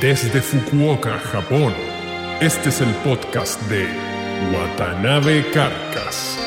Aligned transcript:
Desde 0.00 0.40
Fukuoka, 0.40 1.18
Japón, 1.18 1.74
este 2.40 2.68
es 2.68 2.80
el 2.80 2.90
podcast 3.02 3.60
de 3.62 3.84
Watanabe 4.54 5.44
Carcas. 5.50 6.38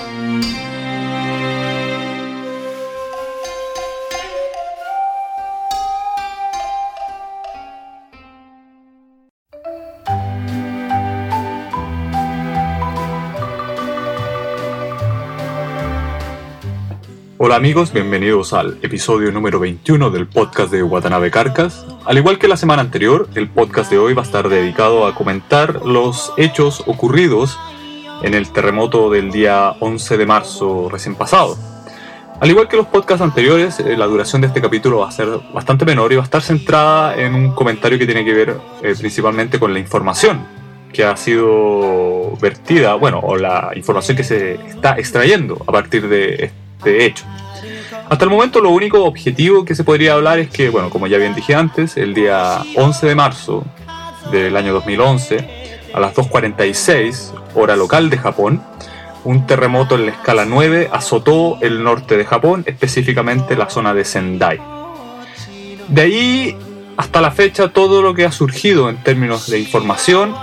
Hola 17.37 17.57
amigos, 17.57 17.91
bienvenidos 17.91 18.53
al 18.53 18.77
episodio 18.81 19.29
número 19.33 19.59
21 19.59 20.09
del 20.09 20.25
podcast 20.25 20.71
de 20.71 20.83
Watanabe 20.83 21.31
Carcas. 21.31 21.85
Al 22.03 22.17
igual 22.17 22.39
que 22.39 22.47
la 22.47 22.57
semana 22.57 22.81
anterior, 22.81 23.29
el 23.35 23.47
podcast 23.47 23.91
de 23.91 23.99
hoy 23.99 24.13
va 24.15 24.23
a 24.23 24.25
estar 24.25 24.49
dedicado 24.49 25.05
a 25.05 25.13
comentar 25.13 25.85
los 25.85 26.33
hechos 26.35 26.83
ocurridos 26.87 27.59
en 28.23 28.33
el 28.33 28.51
terremoto 28.51 29.11
del 29.11 29.31
día 29.31 29.75
11 29.79 30.17
de 30.17 30.25
marzo 30.25 30.89
recién 30.89 31.13
pasado. 31.13 31.57
Al 32.39 32.49
igual 32.49 32.67
que 32.67 32.75
los 32.75 32.87
podcasts 32.87 33.21
anteriores, 33.21 33.79
eh, 33.79 33.95
la 33.95 34.07
duración 34.07 34.41
de 34.41 34.47
este 34.47 34.61
capítulo 34.61 34.99
va 34.99 35.09
a 35.09 35.11
ser 35.11 35.27
bastante 35.53 35.85
menor 35.85 36.11
y 36.11 36.15
va 36.15 36.23
a 36.23 36.25
estar 36.25 36.41
centrada 36.41 37.15
en 37.15 37.35
un 37.35 37.51
comentario 37.51 37.99
que 37.99 38.07
tiene 38.07 38.25
que 38.25 38.33
ver 38.33 38.57
eh, 38.81 38.95
principalmente 38.97 39.59
con 39.59 39.71
la 39.71 39.79
información 39.79 40.43
que 40.91 41.03
ha 41.03 41.15
sido 41.15 42.35
vertida, 42.41 42.95
bueno, 42.95 43.19
o 43.19 43.37
la 43.37 43.71
información 43.75 44.17
que 44.17 44.23
se 44.23 44.55
está 44.55 44.97
extrayendo 44.97 45.63
a 45.67 45.71
partir 45.71 46.09
de 46.09 46.51
de 46.83 47.05
hecho. 47.05 47.25
Hasta 48.11 48.25
el 48.25 48.29
momento 48.29 48.59
lo 48.59 48.71
único 48.71 49.05
objetivo 49.05 49.63
que 49.63 49.73
se 49.73 49.85
podría 49.85 50.15
hablar 50.15 50.37
es 50.37 50.49
que, 50.49 50.67
bueno, 50.67 50.89
como 50.89 51.07
ya 51.07 51.17
bien 51.17 51.33
dije 51.33 51.55
antes, 51.55 51.95
el 51.95 52.13
día 52.13 52.61
11 52.75 53.07
de 53.07 53.15
marzo 53.15 53.63
del 54.33 54.57
año 54.57 54.73
2011, 54.73 55.79
a 55.93 55.99
las 56.01 56.13
2.46 56.13 57.31
hora 57.55 57.77
local 57.77 58.09
de 58.09 58.17
Japón, 58.17 58.61
un 59.23 59.47
terremoto 59.47 59.95
en 59.95 60.07
la 60.07 60.11
escala 60.11 60.43
9 60.43 60.89
azotó 60.91 61.57
el 61.61 61.85
norte 61.85 62.17
de 62.17 62.25
Japón, 62.25 62.65
específicamente 62.67 63.55
la 63.55 63.69
zona 63.69 63.93
de 63.93 64.03
Sendai. 64.03 64.59
De 65.87 66.01
ahí 66.01 66.57
hasta 66.97 67.21
la 67.21 67.31
fecha 67.31 67.69
todo 67.69 68.01
lo 68.01 68.13
que 68.13 68.25
ha 68.25 68.33
surgido 68.33 68.89
en 68.89 69.01
términos 69.01 69.49
de 69.49 69.57
información, 69.57 70.35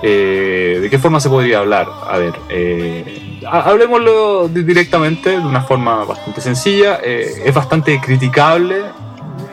eh, 0.00 0.78
¿de 0.80 0.90
qué 0.90 1.00
forma 1.00 1.18
se 1.18 1.28
podría 1.28 1.58
hablar? 1.58 1.88
A 2.08 2.18
ver, 2.18 2.34
eh, 2.50 3.23
hablemoslo 3.50 4.48
directamente, 4.48 5.30
de 5.30 5.38
una 5.38 5.62
forma 5.62 6.04
bastante 6.04 6.40
sencilla. 6.40 7.00
Eh, 7.02 7.42
es 7.44 7.54
bastante 7.54 8.00
criticable 8.00 8.82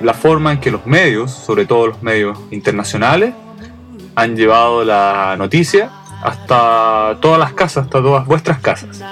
la 0.02 0.14
forma 0.14 0.54
en 0.54 0.60
que 0.60 0.72
los 0.72 0.86
medios, 0.86 1.32
sobre 1.32 1.66
todo 1.66 1.88
los 1.88 2.02
medios 2.02 2.38
internacionales, 2.52 3.34
han 4.16 4.36
llevado 4.36 4.84
la 4.84 5.36
noticia 5.38 5.90
hasta 6.24 7.18
todas 7.22 7.40
las 7.40 7.54
casas, 7.54 7.86
hasta 7.86 8.02
todas 8.02 8.26
vuestras 8.26 8.60
casas. 8.60 9.04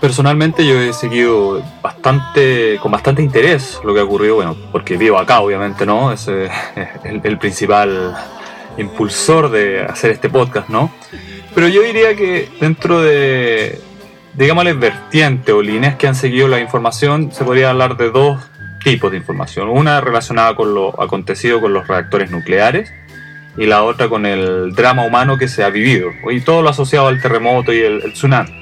Personalmente 0.00 0.66
yo 0.66 0.78
he 0.78 0.92
seguido 0.92 1.62
bastante, 1.82 2.78
con 2.82 2.92
bastante 2.92 3.22
interés 3.22 3.80
lo 3.84 3.94
que 3.94 4.00
ha 4.00 4.04
ocurrido, 4.04 4.34
bueno, 4.34 4.54
porque 4.70 4.96
vivo 4.96 5.18
acá 5.18 5.40
obviamente, 5.40 5.86
¿no? 5.86 6.12
Es 6.12 6.28
el, 6.28 6.50
el 7.04 7.38
principal 7.38 8.14
impulsor 8.76 9.50
de 9.50 9.82
hacer 9.82 10.10
este 10.10 10.28
podcast, 10.28 10.68
¿no? 10.68 10.90
Pero 11.54 11.68
yo 11.68 11.82
diría 11.82 12.16
que 12.16 12.48
dentro 12.60 13.00
de, 13.00 13.78
digámosle, 14.34 14.72
vertientes 14.72 15.54
o 15.54 15.62
líneas 15.62 15.96
que 15.96 16.08
han 16.08 16.16
seguido 16.16 16.48
la 16.48 16.60
información, 16.60 17.30
se 17.32 17.44
podría 17.44 17.70
hablar 17.70 17.96
de 17.96 18.10
dos 18.10 18.40
tipos 18.82 19.10
de 19.10 19.16
información. 19.18 19.68
Una 19.68 20.00
relacionada 20.00 20.56
con 20.56 20.74
lo 20.74 21.00
acontecido 21.00 21.60
con 21.60 21.72
los 21.72 21.86
reactores 21.86 22.30
nucleares 22.30 22.92
y 23.56 23.66
la 23.66 23.84
otra 23.84 24.08
con 24.08 24.26
el 24.26 24.74
drama 24.74 25.06
humano 25.06 25.38
que 25.38 25.48
se 25.48 25.62
ha 25.62 25.70
vivido 25.70 26.10
y 26.30 26.40
todo 26.40 26.62
lo 26.62 26.70
asociado 26.70 27.06
al 27.06 27.20
terremoto 27.20 27.72
y 27.72 27.80
el, 27.80 28.12
tsunami. 28.12 28.52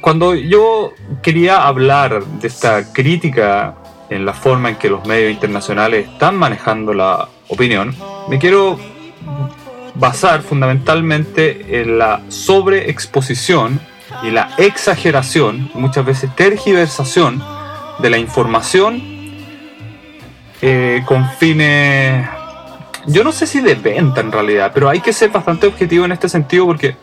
Cuando 0.00 0.34
yo 0.34 0.92
quería 1.22 1.66
hablar 1.66 2.24
de 2.24 2.46
esta 2.46 2.92
crítica 2.92 3.74
en 4.10 4.26
la 4.26 4.34
forma 4.34 4.68
en 4.68 4.76
que 4.76 4.90
los 4.90 5.06
medios 5.06 5.32
internacionales 5.32 6.06
están 6.08 6.36
manejando 6.36 6.92
la 6.92 7.28
opinión, 7.48 7.96
me 8.28 8.38
quiero 8.38 8.78
basar 9.94 10.42
fundamentalmente 10.42 11.80
en 11.80 11.98
la 11.98 12.22
sobreexposición 12.28 13.80
y 14.22 14.30
la 14.30 14.50
exageración, 14.58 15.70
muchas 15.74 16.04
veces 16.04 16.34
tergiversación 16.34 17.42
de 18.00 18.10
la 18.10 18.18
información 18.18 19.02
eh, 20.62 21.02
con 21.06 21.28
fines, 21.38 22.26
yo 23.06 23.22
no 23.22 23.32
sé 23.32 23.46
si 23.46 23.60
de 23.60 23.74
venta 23.74 24.20
en 24.20 24.32
realidad, 24.32 24.72
pero 24.72 24.88
hay 24.88 25.00
que 25.00 25.12
ser 25.12 25.30
bastante 25.30 25.66
objetivo 25.66 26.04
en 26.04 26.12
este 26.12 26.28
sentido 26.28 26.66
porque 26.66 26.96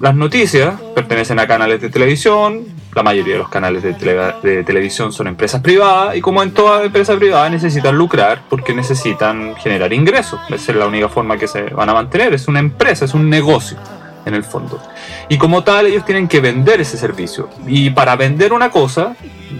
las 0.00 0.14
noticias 0.14 0.74
pertenecen 0.94 1.38
a 1.38 1.46
canales 1.46 1.80
de 1.80 1.88
televisión, 1.88 2.66
la 2.94 3.02
mayoría 3.02 3.34
de 3.34 3.38
los 3.38 3.48
canales 3.48 3.82
de, 3.82 4.64
televisión 4.64 5.12
son 5.12 5.26
empresas 5.26 5.60
privadas 5.62 6.16
y 6.16 6.20
como 6.20 6.42
en 6.42 6.52
toda 6.52 6.84
empresa 6.84 7.16
privada 7.16 7.48
necesitan 7.48 7.96
lucrar 7.96 8.42
porque 8.48 8.74
necesitan 8.74 9.54
generar 9.56 9.92
ingresos. 9.92 10.38
Esa 10.50 10.72
es 10.72 10.78
la 10.78 10.86
única 10.86 11.08
forma 11.08 11.38
que 11.38 11.48
se 11.48 11.62
van 11.62 11.88
a 11.88 11.94
mantener. 11.94 12.34
Es 12.34 12.48
una 12.48 12.60
empresa, 12.60 13.04
es 13.06 13.14
un 13.14 13.30
negocio 13.30 13.78
en 14.26 14.34
el 14.34 14.44
fondo. 14.44 14.80
Y 15.28 15.38
como 15.38 15.64
tal 15.64 15.86
ellos 15.86 16.04
tienen 16.04 16.28
que 16.28 16.40
vender 16.40 16.80
ese 16.80 16.98
servicio. 16.98 17.48
Y 17.66 17.90
para 17.90 18.14
vender 18.16 18.52
una 18.52 18.70
cosa 18.70 19.16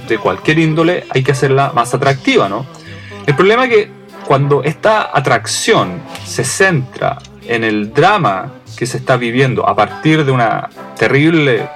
de 0.07 0.19
cualquier 0.19 0.59
índole 0.59 1.07
hay 1.11 1.23
que 1.23 1.33
hacerla 1.33 1.73
más 1.75 1.95
atractiva, 1.95 2.49
¿no? 2.49 2.67
El 3.27 3.35
problema 3.35 3.65
es 3.65 3.71
que 3.71 3.91
cuando 4.27 4.63
esta 4.63 5.17
atracción 5.17 6.03
se 6.25 6.45
centra 6.45 7.19
en 7.47 7.65
el 7.65 7.93
drama 7.93 8.53
que 8.77 8.87
se 8.87 8.99
está 8.99 9.17
viviendo 9.17 9.67
a 9.67 9.75
partir 9.75 10.25
de 10.25 10.33
una 10.33 10.69
terrible 10.99 11.69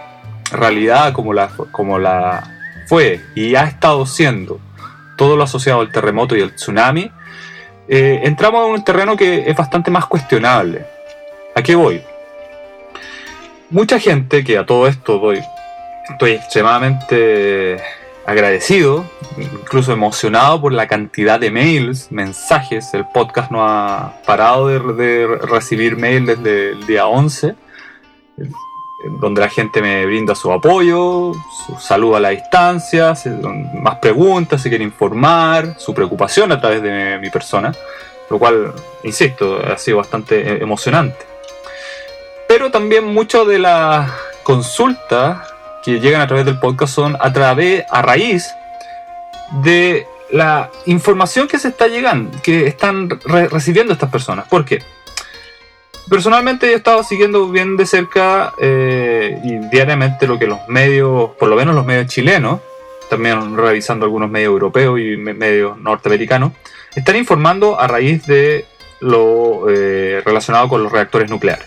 realidad 0.52 1.12
como 1.12 1.32
la, 1.32 1.48
como 1.70 1.98
la 1.98 2.42
fue 2.86 3.20
y 3.34 3.54
ha 3.54 3.64
estado 3.64 4.06
siendo 4.06 4.60
todo 5.16 5.36
lo 5.36 5.44
asociado 5.44 5.80
al 5.80 5.90
terremoto 5.90 6.36
y 6.36 6.40
el 6.40 6.54
tsunami, 6.54 7.10
eh, 7.88 8.20
entramos 8.24 8.66
en 8.66 8.72
un 8.74 8.84
terreno 8.84 9.16
que 9.16 9.48
es 9.48 9.56
bastante 9.56 9.90
más 9.90 10.06
cuestionable. 10.06 10.84
¿A 11.54 11.62
qué 11.62 11.74
voy? 11.74 12.02
Mucha 13.70 13.98
gente 13.98 14.44
que 14.44 14.58
a 14.58 14.66
todo 14.66 14.86
esto 14.86 15.18
voy, 15.18 15.40
estoy 16.10 16.32
extremadamente 16.32 17.80
agradecido, 18.26 19.04
incluso 19.38 19.92
emocionado 19.92 20.60
por 20.60 20.72
la 20.72 20.88
cantidad 20.88 21.38
de 21.38 21.50
mails, 21.50 22.10
mensajes. 22.10 22.92
El 22.92 23.06
podcast 23.06 23.50
no 23.50 23.66
ha 23.66 24.14
parado 24.26 24.68
de, 24.68 25.26
recibir 25.26 25.96
mail 25.96 26.26
desde 26.26 26.70
el 26.70 26.86
día 26.86 27.06
11, 27.06 27.54
donde 29.04 29.40
la 29.40 29.48
gente 29.48 29.82
me 29.82 30.06
brinda 30.06 30.34
su 30.34 30.52
apoyo, 30.52 31.32
su 31.66 31.76
saludo 31.78 32.16
a 32.16 32.20
la 32.20 32.30
distancia, 32.30 33.14
más 33.74 33.96
preguntas, 33.96 34.62
se 34.62 34.68
quiere 34.68 34.84
informar, 34.84 35.78
su 35.78 35.94
preocupación 35.94 36.50
a 36.52 36.60
través 36.60 36.82
de 36.82 37.18
mi 37.18 37.30
persona, 37.30 37.72
lo 38.30 38.38
cual, 38.38 38.72
insisto, 39.04 39.60
ha 39.64 39.76
sido 39.78 39.98
bastante 39.98 40.62
emocionante. 40.62 41.26
Pero 42.48 42.70
también 42.70 43.04
mucho 43.04 43.44
de 43.44 43.58
la 43.58 44.14
consulta 44.42 45.46
que 45.82 46.00
llegan 46.00 46.20
a 46.20 46.26
través 46.26 46.46
del 46.46 46.58
podcast 46.58 46.94
son 46.94 47.16
a 47.20 47.32
través, 47.32 47.84
a 47.90 48.02
raíz 48.02 48.54
de 49.62 50.06
la 50.30 50.70
información 50.86 51.46
que 51.48 51.58
se 51.58 51.68
está 51.68 51.86
llegando, 51.86 52.40
que 52.42 52.66
están 52.66 53.08
recibiendo 53.50 53.92
estas 53.92 54.10
personas. 54.10 54.48
¿Por 54.48 54.64
qué? 54.64 54.82
Personalmente 56.08 56.70
he 56.70 56.74
estado 56.74 57.02
siguiendo 57.02 57.48
bien 57.48 57.76
de 57.76 57.84
cerca 57.84 58.52
eh, 58.60 59.40
y 59.42 59.58
diariamente 59.70 60.26
lo 60.26 60.38
que 60.38 60.46
los 60.46 60.60
medios, 60.68 61.30
por 61.38 61.48
lo 61.48 61.56
menos 61.56 61.74
los 61.74 61.84
medios 61.84 62.06
chilenos, 62.06 62.60
también 63.10 63.56
revisando 63.56 64.04
algunos 64.04 64.30
medios 64.30 64.50
europeos 64.50 65.00
y 65.00 65.16
medios 65.16 65.78
norteamericanos, 65.78 66.52
están 66.94 67.16
informando 67.16 67.78
a 67.80 67.86
raíz 67.88 68.26
de 68.26 68.66
lo 69.00 69.68
eh, 69.68 70.22
relacionado 70.24 70.68
con 70.68 70.82
los 70.82 70.92
reactores 70.92 71.28
nucleares. 71.28 71.66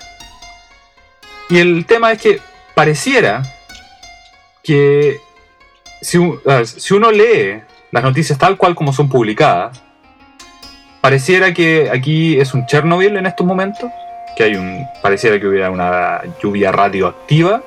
Y 1.50 1.60
el 1.60 1.86
tema 1.86 2.12
es 2.12 2.22
que 2.22 2.40
pareciera 2.76 3.44
que 4.64 5.20
si, 6.02 6.18
uno 6.18 7.12
lee 7.12 7.62
las 7.92 8.04
noticias 8.04 8.38
tal 8.38 8.58
cual 8.58 8.76
como 8.76 8.94
son 8.94 9.10
publicadas, 9.10 9.82
pareciera 11.02 11.54
que 11.54 11.90
aquí 11.92 12.40
es 12.40 12.54
un 12.54 12.66
Chernobyl 12.66 13.18
en 13.18 13.26
estos 13.26 13.46
momentos, 13.46 13.92
que 14.40 14.46
hay 14.46 14.56
un, 14.56 14.88
pareciera 15.02 15.38
que 15.38 15.46
hubiera 15.46 15.70
una 15.70 16.22
lluvia 16.42 16.72
radioactiva, 16.72 17.62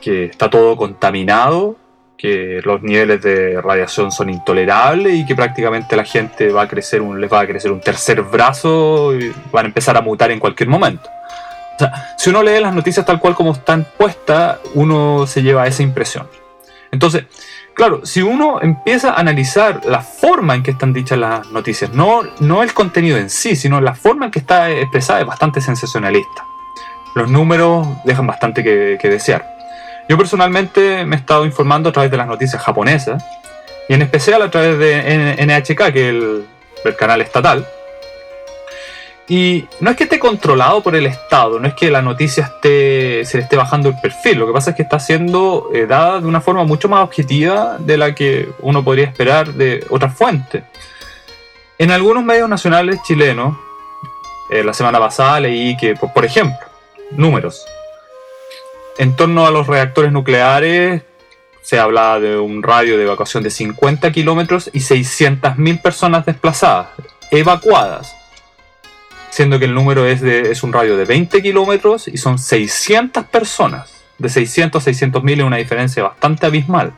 que 0.00 0.24
está 0.24 0.50
todo 0.50 0.76
contaminado, 0.76 1.76
que 2.18 2.60
los 2.64 2.82
niveles 2.82 3.22
de 3.22 3.60
radiación 3.62 4.10
son 4.10 4.28
intolerables 4.28 5.14
y 5.14 5.24
que 5.24 5.36
prácticamente 5.36 5.94
la 5.94 6.04
gente 6.04 6.50
va 6.50 6.62
a 6.62 6.68
crecer 6.68 7.00
un, 7.00 7.20
les 7.20 7.32
va 7.32 7.42
a 7.42 7.46
crecer 7.46 7.70
un 7.70 7.80
tercer 7.80 8.22
brazo 8.22 9.14
y 9.14 9.32
van 9.52 9.66
a 9.66 9.68
empezar 9.68 9.96
a 9.96 10.00
mutar 10.00 10.32
en 10.32 10.40
cualquier 10.40 10.68
momento. 10.68 11.08
O 11.76 11.78
sea, 11.78 12.16
si 12.18 12.30
uno 12.30 12.42
lee 12.42 12.58
las 12.58 12.74
noticias 12.74 13.06
tal 13.06 13.20
cual 13.20 13.36
como 13.36 13.52
están 13.52 13.86
puestas, 13.96 14.58
uno 14.74 15.28
se 15.28 15.44
lleva 15.44 15.64
esa 15.68 15.84
impresión. 15.84 16.26
Entonces, 16.90 17.26
claro, 17.74 18.06
si 18.06 18.22
uno 18.22 18.60
empieza 18.62 19.10
a 19.10 19.20
analizar 19.20 19.82
la 19.84 20.00
forma 20.00 20.54
en 20.54 20.62
que 20.62 20.70
están 20.70 20.92
dichas 20.92 21.18
las 21.18 21.50
noticias, 21.50 21.92
no, 21.92 22.22
no 22.40 22.62
el 22.62 22.72
contenido 22.72 23.18
en 23.18 23.30
sí, 23.30 23.56
sino 23.56 23.80
la 23.80 23.94
forma 23.94 24.26
en 24.26 24.30
que 24.30 24.38
está 24.38 24.70
expresada 24.70 25.20
es 25.20 25.26
bastante 25.26 25.60
sensacionalista. 25.60 26.44
Los 27.14 27.30
números 27.30 27.86
dejan 28.04 28.26
bastante 28.26 28.62
que, 28.62 29.08
desear. 29.08 29.44
Yo 30.08 30.18
personalmente 30.18 31.04
me 31.04 31.16
he 31.16 31.18
estado 31.18 31.44
informando 31.44 31.88
a 31.88 31.92
través 31.92 32.10
de 32.10 32.16
las 32.16 32.26
noticias 32.26 32.62
japonesas 32.62 33.24
y 33.88 33.94
en 33.94 34.02
especial 34.02 34.42
a 34.42 34.50
través 34.50 34.78
de 34.78 35.36
NHK, 35.46 35.92
que 35.92 36.08
es 36.08 36.44
el 36.84 36.96
canal 36.96 37.20
estatal, 37.20 37.66
y 39.26 39.64
no 39.80 39.90
es 39.90 39.96
que 39.96 40.04
esté 40.04 40.18
controlado 40.18 40.82
por 40.82 40.94
el 40.94 41.06
Estado, 41.06 41.58
no 41.58 41.66
es 41.66 41.74
que 41.74 41.90
la 41.90 42.02
noticia 42.02 42.44
esté, 42.44 43.24
se 43.24 43.38
le 43.38 43.44
esté 43.44 43.56
bajando 43.56 43.88
el 43.88 43.98
perfil, 43.98 44.38
lo 44.38 44.46
que 44.46 44.52
pasa 44.52 44.70
es 44.70 44.76
que 44.76 44.82
está 44.82 45.00
siendo 45.00 45.70
eh, 45.72 45.86
dada 45.86 46.20
de 46.20 46.26
una 46.26 46.42
forma 46.42 46.64
mucho 46.64 46.88
más 46.88 47.02
objetiva 47.02 47.78
de 47.78 47.96
la 47.96 48.14
que 48.14 48.50
uno 48.60 48.84
podría 48.84 49.06
esperar 49.06 49.54
de 49.54 49.84
otras 49.88 50.14
fuentes. 50.14 50.64
En 51.78 51.90
algunos 51.90 52.22
medios 52.22 52.48
nacionales 52.48 53.00
chilenos, 53.02 53.56
eh, 54.50 54.62
la 54.62 54.74
semana 54.74 54.98
pasada 54.98 55.40
leí 55.40 55.74
que, 55.76 55.94
por, 55.94 56.24
ejemplo, 56.24 56.66
números. 57.12 57.64
En 58.98 59.16
torno 59.16 59.46
a 59.46 59.50
los 59.50 59.66
reactores 59.66 60.12
nucleares 60.12 61.02
se 61.62 61.78
habla 61.78 62.20
de 62.20 62.38
un 62.38 62.62
radio 62.62 62.98
de 62.98 63.04
evacuación 63.04 63.42
de 63.42 63.50
50 63.50 64.12
kilómetros 64.12 64.68
y 64.72 64.80
600.000 64.80 65.80
personas 65.80 66.26
desplazadas, 66.26 66.88
evacuadas 67.30 68.14
siendo 69.34 69.58
que 69.58 69.64
el 69.64 69.74
número 69.74 70.06
es, 70.06 70.20
de, 70.20 70.52
es 70.52 70.62
un 70.62 70.72
radio 70.72 70.96
de 70.96 71.04
20 71.06 71.42
kilómetros 71.42 72.06
y 72.06 72.18
son 72.18 72.38
600 72.38 73.24
personas. 73.24 74.04
De 74.16 74.28
600 74.28 74.80
a 74.80 74.84
600 74.84 75.24
mil 75.24 75.40
es 75.40 75.44
una 75.44 75.56
diferencia 75.56 76.04
bastante 76.04 76.46
abismal. 76.46 76.92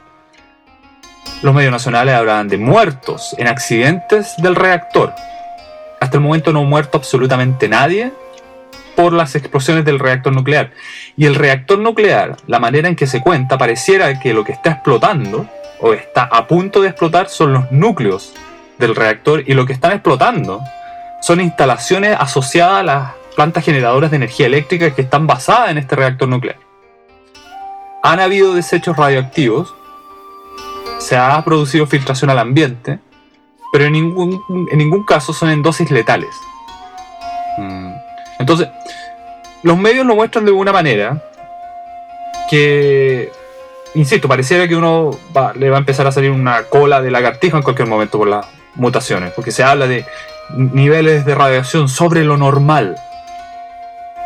Los 1.40 1.54
medios 1.54 1.72
nacionales 1.72 2.14
hablan 2.14 2.48
de 2.48 2.58
muertos 2.58 3.34
en 3.38 3.48
accidentes 3.48 4.34
del 4.36 4.54
reactor. 4.54 5.14
Hasta 5.98 6.18
el 6.18 6.22
momento 6.22 6.52
no 6.52 6.60
ha 6.60 6.64
muerto 6.64 6.98
absolutamente 6.98 7.70
nadie 7.70 8.12
por 8.94 9.14
las 9.14 9.34
explosiones 9.34 9.86
del 9.86 9.98
reactor 9.98 10.34
nuclear. 10.34 10.72
Y 11.16 11.24
el 11.24 11.36
reactor 11.36 11.78
nuclear, 11.78 12.36
la 12.46 12.58
manera 12.58 12.86
en 12.86 12.96
que 12.96 13.06
se 13.06 13.22
cuenta, 13.22 13.56
pareciera 13.56 14.20
que 14.20 14.34
lo 14.34 14.44
que 14.44 14.52
está 14.52 14.72
explotando 14.72 15.48
o 15.80 15.94
está 15.94 16.24
a 16.24 16.46
punto 16.46 16.82
de 16.82 16.88
explotar 16.88 17.30
son 17.30 17.54
los 17.54 17.72
núcleos 17.72 18.34
del 18.78 18.94
reactor 18.94 19.42
y 19.46 19.54
lo 19.54 19.64
que 19.64 19.72
están 19.72 19.92
explotando 19.92 20.60
son 21.20 21.40
instalaciones 21.40 22.16
asociadas 22.18 22.80
a 22.80 22.82
las 22.82 23.12
plantas 23.34 23.64
generadoras 23.64 24.10
de 24.10 24.16
energía 24.16 24.46
eléctrica 24.46 24.94
que 24.94 25.02
están 25.02 25.26
basadas 25.26 25.70
en 25.70 25.78
este 25.78 25.96
reactor 25.96 26.28
nuclear. 26.28 26.56
Han 28.02 28.20
habido 28.20 28.54
desechos 28.54 28.96
radioactivos, 28.96 29.74
se 30.98 31.16
ha 31.16 31.44
producido 31.44 31.86
filtración 31.86 32.30
al 32.30 32.38
ambiente, 32.38 32.98
pero 33.72 33.84
en 33.84 33.92
ningún, 33.92 34.40
en 34.70 34.78
ningún 34.78 35.04
caso 35.04 35.32
son 35.32 35.50
en 35.50 35.62
dosis 35.62 35.90
letales. 35.90 36.34
Mm. 37.58 37.92
Entonces, 38.38 38.69
los 39.62 39.76
medios 39.76 40.06
lo 40.06 40.14
muestran 40.14 40.44
de 40.44 40.52
una 40.52 40.72
manera 40.72 41.22
que, 42.48 43.32
insisto, 43.94 44.28
pareciera 44.28 44.69
que 44.69 44.76
uno 44.76 45.10
le 45.56 45.70
va 45.70 45.76
a 45.76 45.80
empezar 45.80 46.06
a 46.06 46.12
salir 46.12 46.30
una 46.30 46.64
cola 46.64 47.02
de 47.02 47.10
lagartijo 47.10 47.56
en 47.56 47.62
cualquier 47.62 47.88
momento 47.88 48.19
por 48.19 48.28
las 48.28 48.46
mutaciones, 48.76 49.32
porque 49.32 49.50
se 49.50 49.62
habla 49.62 49.87
de 49.87 50.05
niveles 50.56 51.25
de 51.25 51.34
radiación 51.34 51.88
sobre 51.88 52.25
lo 52.25 52.37
normal. 52.37 52.96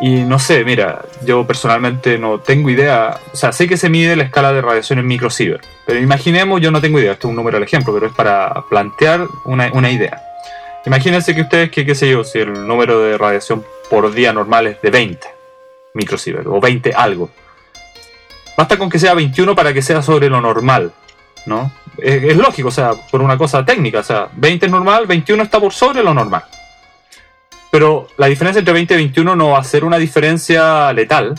Y 0.01 0.23
no 0.23 0.39
sé, 0.39 0.65
mira, 0.65 1.03
yo 1.25 1.47
personalmente 1.47 2.19
no 2.19 2.41
tengo 2.41 2.71
idea, 2.71 3.19
o 3.33 3.37
sea, 3.37 3.53
sé 3.53 3.69
que 3.69 3.77
se 3.77 3.91
mide 3.91 4.17
la 4.17 4.25
escala 4.25 4.53
de 4.53 4.63
radiación 4.63 4.99
en 4.99 5.07
microsievert, 5.07 5.63
pero 5.87 5.99
imaginemos, 5.99 6.61
yo 6.61 6.71
no 6.71 6.81
tengo 6.81 6.99
idea, 6.99 7.13
esto 7.13 7.29
es 7.29 7.31
un 7.31 7.37
número 7.37 7.59
al 7.59 7.63
ejemplo, 7.63 7.93
pero 7.93 8.07
es 8.07 8.13
para 8.13 8.65
plantear 8.71 9.27
una, 9.45 9.71
una 9.75 9.91
idea. 9.91 10.23
Imagínense 10.87 11.35
que 11.35 11.43
ustedes, 11.43 11.71
que 11.71 11.85
qué 11.85 11.95
sé 11.95 12.11
yo, 12.11 12.25
si 12.25 12.39
el 12.39 12.67
número 12.67 13.01
de 13.01 13.19
radiación 13.19 13.63
por 13.91 14.11
día 14.13 14.33
normal 14.33 14.69
es 14.69 14.81
de 14.81 14.91
20 14.91 15.41
microsievert 15.95 16.47
o 16.47 16.61
20 16.61 16.93
algo. 16.95 17.31
Basta 18.57 18.79
con 18.79 18.91
que 18.91 18.99
sea 18.99 19.15
21 19.15 19.55
para 19.55 19.73
que 19.73 19.83
sea 19.83 20.03
sobre 20.03 20.29
lo 20.29 20.41
normal, 20.41 20.93
¿no? 21.47 21.71
es, 22.03 22.37
lógico, 22.37 22.69
o 22.69 22.73
sea, 22.73 22.93
por 23.11 23.23
una 23.23 23.37
cosa 23.37 23.65
técnica, 23.65 24.01
o 24.01 24.03
sea, 24.03 24.29
20 24.33 24.67
es 24.67 24.73
normal, 24.73 25.07
21 25.07 25.43
está 25.43 25.61
por 25.61 25.73
sobre 25.73 26.03
lo 26.03 26.15
normal. 26.15 26.45
Pero 27.71 28.09
la 28.17 28.27
diferencia 28.27 28.59
entre 28.59 28.75
20 28.75 28.95
y 28.95 28.97
21 28.97 29.37
no 29.37 29.51
va 29.51 29.59
a 29.59 29.65
ser 29.65 29.85
una 29.85 29.97
diferencia 29.97 30.93
letal 30.93 31.35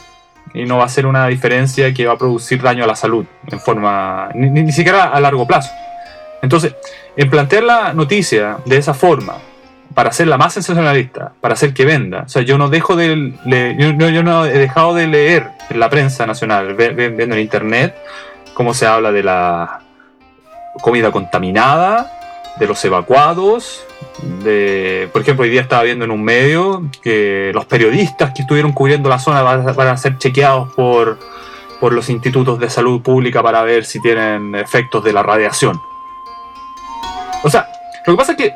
y 0.54 0.66
no 0.66 0.78
va 0.78 0.86
a 0.86 0.90
ser 0.90 1.06
una 1.06 1.28
diferencia 1.28 1.94
que 1.94 2.06
va 2.06 2.14
a 2.14 2.18
producir 2.18 2.62
daño 2.62 2.84
a 2.84 2.88
la 2.88 2.96
salud 2.96 3.26
en 3.48 3.60
forma, 3.60 4.30
ni, 4.34 4.72
siquiera 4.72 5.06
a 5.06 5.20
largo 5.20 5.46
plazo. 5.46 5.72
Entonces, 6.42 6.76
en 7.16 7.30
plantear 7.30 7.64
la 7.64 7.94
noticia 7.94 8.58
de 8.66 8.78
esa 8.78 8.94
forma, 8.94 9.36
para 9.94 10.10
hacerla 10.10 10.38
más 10.38 10.54
sensacionalista, 10.54 11.34
para 11.42 11.54
hacer 11.54 11.74
que 11.74 11.84
venda, 11.84 12.24
o 12.26 12.30
sea, 12.30 12.44
yo 12.44 12.58
no 12.58 12.70
dejo 12.70 12.96
de, 12.96 13.34
yo, 13.78 14.10
yo, 14.10 14.24
no 14.24 14.46
he 14.46 14.58
dejado 14.58 14.96
de 14.96 15.08
leer 15.08 15.50
en 15.70 15.82
la 15.82 15.90
prensa 15.90 16.26
nacional, 16.26 16.76
viendo 16.76 17.36
en 17.36 17.40
internet, 17.40 17.94
cómo 18.54 18.74
se 18.74 18.88
habla 18.88 19.12
de 19.12 19.24
la 19.24 19.82
comida 20.82 21.12
contaminada, 21.12 22.12
de 22.58 22.68
los 22.68 22.84
evacuados, 22.84 23.86
de, 24.44 25.10
por 25.12 25.22
ejemplo, 25.22 25.44
hoy 25.44 25.50
día 25.50 25.62
estaba 25.62 25.84
viendo 25.84 26.06
en 26.06 26.12
un 26.12 26.24
medio 26.24 26.84
que 27.02 27.52
los 27.54 27.66
periodistas 27.66 28.34
que 28.34 28.42
estuvieron 28.42 28.74
cubriendo 28.74 29.10
la 29.10 29.20
zona 29.20 29.42
van, 29.42 29.88
a 29.88 29.98
ser 29.98 30.18
chequeados 30.18 30.72
por, 30.74 31.18
por 31.80 31.94
los 31.94 32.10
institutos 32.10 32.60
de 32.60 32.70
salud 32.70 33.02
pública 33.02 33.42
para 33.42 33.64
ver 33.64 33.86
si 33.86 34.02
tienen 34.02 34.54
efectos 34.56 35.04
de 35.04 35.14
la 35.14 35.24
radiación. 35.24 35.82
O 37.44 37.50
sea, 37.50 37.68
lo 38.06 38.14
que 38.14 38.18
pasa 38.18 38.32
es 38.34 38.38
que 38.38 38.54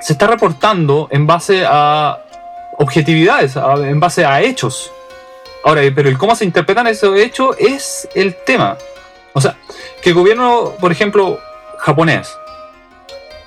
se 0.00 0.12
está 0.14 0.26
reportando 0.26 1.08
en 1.10 1.26
base 1.26 1.64
a 1.66 2.18
objetividades, 2.78 3.56
en 3.56 4.00
base 4.00 4.24
a 4.24 4.40
hechos. 4.40 4.90
Ahora, 5.64 5.82
pero 5.94 6.08
el 6.08 6.16
cómo 6.16 6.34
se 6.34 6.44
interpretan 6.44 6.86
esos 6.86 7.18
hechos 7.18 7.56
es 7.58 8.08
el 8.14 8.34
tema. 8.46 8.78
O 9.32 9.40
sea, 9.40 9.56
que 10.02 10.10
el 10.10 10.14
gobierno, 10.14 10.74
por 10.80 10.92
ejemplo, 10.92 11.38
japonés, 11.78 12.36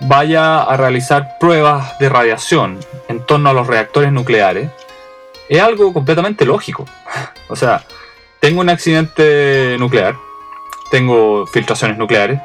vaya 0.02 0.64
a 0.64 0.78
realizar 0.78 1.38
pruebas 1.40 1.98
de 2.00 2.10
radiación 2.10 2.80
en 3.08 3.26
torno 3.26 3.50
a 3.50 3.54
los 3.54 3.68
reactores 3.68 4.12
nucleares, 4.12 4.70
es 5.50 5.62
algo 5.62 5.94
completamente 5.94 6.46
lógico. 6.46 6.86
O 7.50 7.56
sea, 7.56 7.86
tengo 8.40 8.62
un 8.62 8.70
accidente 8.70 9.76
nuclear, 9.78 10.16
tengo 10.90 11.46
filtraciones 11.46 11.98
nucleares. 11.98 12.42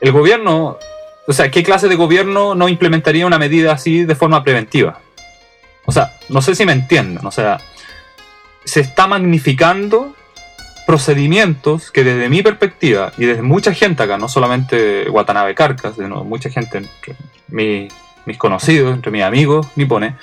El 0.00 0.12
gobierno, 0.12 0.78
o 1.26 1.32
sea, 1.32 1.50
¿qué 1.50 1.62
clase 1.62 1.88
de 1.88 1.96
gobierno 1.96 2.54
no 2.54 2.68
implementaría 2.68 3.26
una 3.26 3.38
medida 3.38 3.72
así 3.72 4.04
de 4.04 4.14
forma 4.14 4.44
preventiva? 4.44 5.00
O 5.86 5.92
sea, 5.92 6.12
no 6.28 6.40
sé 6.40 6.54
si 6.54 6.64
me 6.64 6.72
entienden, 6.72 7.26
o 7.26 7.30
sea, 7.30 7.58
se 8.64 8.80
está 8.80 9.06
magnificando 9.06 10.15
procedimientos 10.86 11.90
que 11.90 12.04
desde 12.04 12.28
mi 12.28 12.42
perspectiva 12.42 13.12
y 13.18 13.26
desde 13.26 13.42
mucha 13.42 13.74
gente 13.74 14.02
acá, 14.02 14.16
no 14.18 14.28
solamente 14.28 15.10
Watanabe 15.10 15.54
Carcas, 15.54 15.96
sino 15.96 16.24
mucha 16.24 16.48
gente 16.48 16.78
entre 16.78 17.16
mis 17.48 18.38
conocidos, 18.38 18.94
entre 18.94 19.10
mis 19.10 19.22
amigos 19.22 19.66
nipones, 19.74 20.14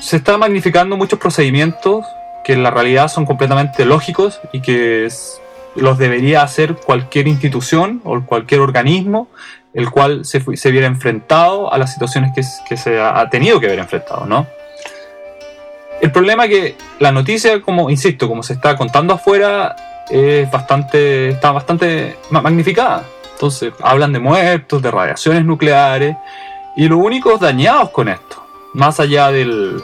se 0.00 0.16
está 0.16 0.36
magnificando 0.36 0.96
muchos 0.96 1.18
procedimientos 1.18 2.04
que 2.44 2.54
en 2.54 2.62
la 2.62 2.70
realidad 2.70 3.08
son 3.08 3.24
completamente 3.24 3.84
lógicos 3.84 4.40
y 4.52 4.60
que 4.60 5.08
los 5.76 5.98
debería 5.98 6.42
hacer 6.42 6.74
cualquier 6.74 7.28
institución 7.28 8.00
o 8.04 8.20
cualquier 8.22 8.60
organismo 8.60 9.28
el 9.72 9.90
cual 9.90 10.24
se, 10.24 10.42
se 10.56 10.70
viera 10.70 10.86
enfrentado 10.86 11.72
a 11.72 11.78
las 11.78 11.92
situaciones 11.92 12.32
que, 12.34 12.42
que 12.68 12.76
se 12.76 13.00
ha, 13.00 13.28
tenido 13.30 13.60
que 13.60 13.68
ver 13.68 13.78
enfrentado, 13.78 14.26
¿no? 14.26 14.46
El 16.00 16.12
problema 16.12 16.44
es 16.46 16.50
que 16.50 16.76
la 16.98 17.12
noticia, 17.12 17.60
como 17.60 17.90
insisto, 17.90 18.28
como 18.28 18.42
se 18.42 18.54
está 18.54 18.76
contando 18.76 19.14
afuera, 19.14 19.76
es 20.08 20.50
bastante, 20.50 21.30
está 21.30 21.52
bastante 21.52 22.16
magnificada. 22.30 23.04
Entonces, 23.34 23.72
hablan 23.82 24.12
de 24.12 24.18
muertos, 24.18 24.82
de 24.82 24.90
radiaciones 24.90 25.44
nucleares, 25.44 26.16
y 26.76 26.88
los 26.88 26.98
únicos 26.98 27.40
dañados 27.40 27.90
con 27.90 28.08
esto, 28.08 28.44
más 28.74 29.00
allá 29.00 29.30
del, 29.30 29.82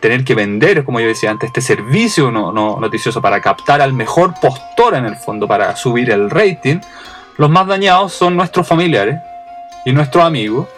tener 0.00 0.24
que 0.24 0.34
vender, 0.34 0.84
como 0.84 1.00
yo 1.00 1.06
decía 1.06 1.30
antes, 1.30 1.48
este 1.48 1.60
servicio 1.60 2.30
no, 2.30 2.52
noticioso 2.52 3.20
para 3.20 3.40
captar 3.40 3.80
al 3.80 3.92
mejor 3.92 4.34
postor 4.40 4.94
en 4.94 5.06
el 5.06 5.16
fondo, 5.16 5.48
para 5.48 5.74
subir 5.76 6.10
el 6.10 6.30
rating, 6.30 6.78
los 7.36 7.50
más 7.50 7.66
dañados 7.66 8.12
son 8.12 8.36
nuestros 8.36 8.66
familiares 8.66 9.16
y 9.84 9.92
nuestros 9.92 10.24
amigos, 10.24 10.68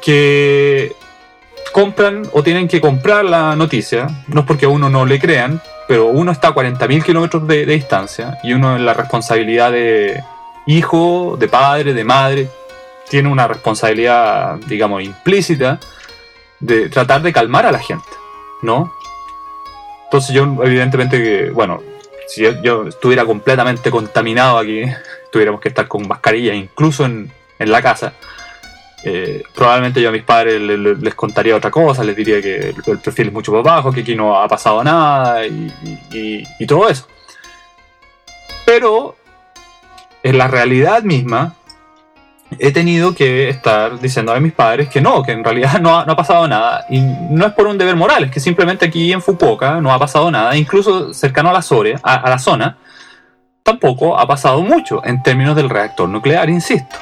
que 0.00 0.92
compran 1.72 2.22
o 2.32 2.42
tienen 2.42 2.68
que 2.68 2.80
comprar 2.80 3.24
la 3.24 3.56
noticia, 3.56 4.06
no 4.28 4.40
es 4.40 4.46
porque 4.46 4.66
a 4.66 4.68
uno 4.68 4.88
no 4.88 5.04
le 5.04 5.18
crean, 5.18 5.60
pero 5.88 6.06
uno 6.06 6.30
está 6.30 6.48
a 6.48 6.54
40.000 6.54 7.02
kilómetros 7.02 7.46
de, 7.46 7.66
distancia 7.66 8.38
y 8.42 8.52
uno 8.52 8.76
en 8.76 8.86
la 8.86 8.94
responsabilidad 8.94 9.72
de 9.72 10.22
hijo, 10.66 11.36
de 11.38 11.48
padre, 11.48 11.94
de 11.94 12.04
madre, 12.04 12.48
tiene 13.08 13.28
una 13.28 13.48
responsabilidad, 13.48 14.56
digamos, 14.68 15.02
implícita 15.02 15.80
de 16.60 16.88
tratar 16.88 17.22
de 17.22 17.32
calmar 17.32 17.66
a 17.66 17.72
la 17.72 17.78
gente, 17.78 18.08
¿no? 18.62 18.92
Entonces 20.04 20.34
yo 20.34 20.44
evidentemente 20.62 21.50
bueno, 21.50 21.82
si 22.28 22.42
yo, 22.62 22.86
estuviera 22.86 23.24
completamente 23.24 23.90
contaminado 23.90 24.58
aquí, 24.58 24.84
tuviéramos 25.32 25.60
que 25.60 25.68
estar 25.68 25.88
con 25.88 26.06
mascarilla, 26.06 26.54
incluso 26.54 27.04
en, 27.04 27.30
la 27.58 27.80
casa, 27.80 28.14
eh, 29.04 29.42
probablemente 29.54 30.00
yo 30.00 30.08
a 30.08 30.12
mis 30.12 30.22
padres 30.22 30.60
les, 30.60 31.14
contaría 31.14 31.56
otra 31.56 31.70
cosa, 31.70 32.04
les 32.04 32.16
diría 32.16 32.40
que 32.40 32.74
el, 32.86 32.98
perfil 32.98 33.28
es 33.28 33.32
mucho 33.32 33.52
más 33.52 33.62
bajo, 33.62 33.92
que 33.92 34.02
aquí 34.02 34.14
no 34.14 34.40
ha 34.40 34.48
pasado 34.48 34.82
nada 34.82 35.44
y 35.46 36.66
todo 36.66 36.88
eso. 36.88 37.06
Pero 38.64 39.16
en 40.22 40.38
la 40.38 40.48
realidad 40.48 41.02
misma, 41.02 41.56
he 42.58 42.72
tenido 42.72 43.14
que 43.14 43.48
estar 43.48 43.98
diciendo 43.98 44.32
a 44.32 44.40
mis 44.40 44.52
padres 44.52 44.88
que 44.88 45.00
no, 45.00 45.22
que 45.22 45.32
en 45.32 45.44
realidad 45.44 45.78
no 45.80 45.98
ha, 45.98 46.16
pasado 46.16 46.46
nada. 46.48 46.86
Y 46.88 47.00
no 47.00 47.46
es 47.46 47.52
por 47.52 47.66
un 47.66 47.78
deber 47.78 47.96
moral, 47.96 48.24
es 48.24 48.30
que 48.30 48.40
simplemente 48.40 48.86
aquí 48.86 49.12
en 49.12 49.22
Fukuoka 49.22 49.80
no 49.80 49.92
ha 49.92 49.98
pasado 49.98 50.30
nada. 50.30 50.56
Incluso 50.56 51.12
cercano 51.14 51.50
a 51.50 51.52
la, 51.52 51.64
a, 52.02 52.30
la 52.30 52.38
zona, 52.38 52.78
tampoco 53.62 54.18
ha 54.18 54.26
pasado 54.26 54.60
mucho 54.60 55.04
en 55.04 55.22
términos 55.22 55.56
del 55.56 55.70
reactor 55.70 56.08
nuclear, 56.08 56.48
insisto. 56.48 56.96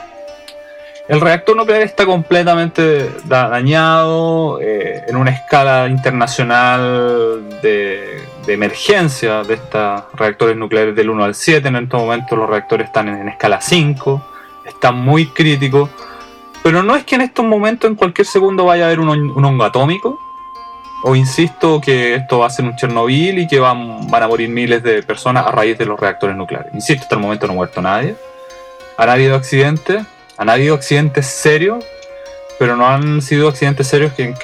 El 1.10 1.20
reactor 1.20 1.56
nuclear 1.56 1.82
está 1.82 2.06
completamente 2.06 3.10
dañado 3.24 4.60
eh, 4.60 5.06
en 5.08 5.16
una 5.16 5.32
escala 5.32 5.88
internacional 5.88 7.58
de, 7.60 8.28
emergencia 8.46 9.42
de 9.42 9.54
estos 9.54 10.04
reactores 10.14 10.56
nucleares 10.56 10.94
del 10.94 11.10
1 11.10 11.24
al 11.24 11.34
7. 11.34 11.66
En 11.66 11.74
este 11.74 11.96
momento 11.96 12.36
los 12.36 12.48
reactores 12.48 12.86
están 12.86 13.08
en 13.08 13.28
escala 13.28 13.60
5 13.60 14.22
está 14.64 14.92
muy 14.92 15.26
crítico. 15.26 15.90
Pero 16.62 16.84
no 16.84 16.94
es 16.94 17.02
que 17.02 17.16
en 17.16 17.22
estos 17.22 17.44
momentos, 17.44 17.90
en 17.90 17.96
cualquier 17.96 18.28
segundo, 18.28 18.64
vaya 18.66 18.84
a 18.84 18.86
haber 18.86 19.00
un, 19.00 19.44
hongo 19.44 19.64
atómico. 19.64 20.16
O 21.02 21.16
insisto 21.16 21.80
que 21.80 22.14
esto 22.14 22.38
va 22.38 22.46
a 22.46 22.50
ser 22.50 22.66
un 22.66 22.76
Chernobyl 22.76 23.36
y 23.40 23.48
que 23.48 23.58
van, 23.58 24.08
van 24.08 24.22
a 24.22 24.28
morir 24.28 24.48
miles 24.48 24.80
de 24.84 25.02
personas 25.02 25.44
a 25.44 25.50
raíz 25.50 25.76
de 25.76 25.86
los 25.86 25.98
reactores 25.98 26.36
nucleares. 26.36 26.72
Insisto, 26.72 27.02
hasta 27.02 27.16
el 27.16 27.20
momento 27.20 27.48
no 27.48 27.54
ha 27.54 27.56
muerto 27.56 27.82
nadie. 27.82 28.14
Han 28.96 29.08
habido 29.08 29.34
accidentes, 29.34 30.06
han 30.40 30.48
habido 30.48 30.74
accidentes 30.74 31.26
serios, 31.26 31.84
pero 32.58 32.74
no 32.74 32.88
han 32.88 33.20
sido 33.20 33.46
accidentes 33.48 33.86
serios 33.86 34.12
en 34.18 34.34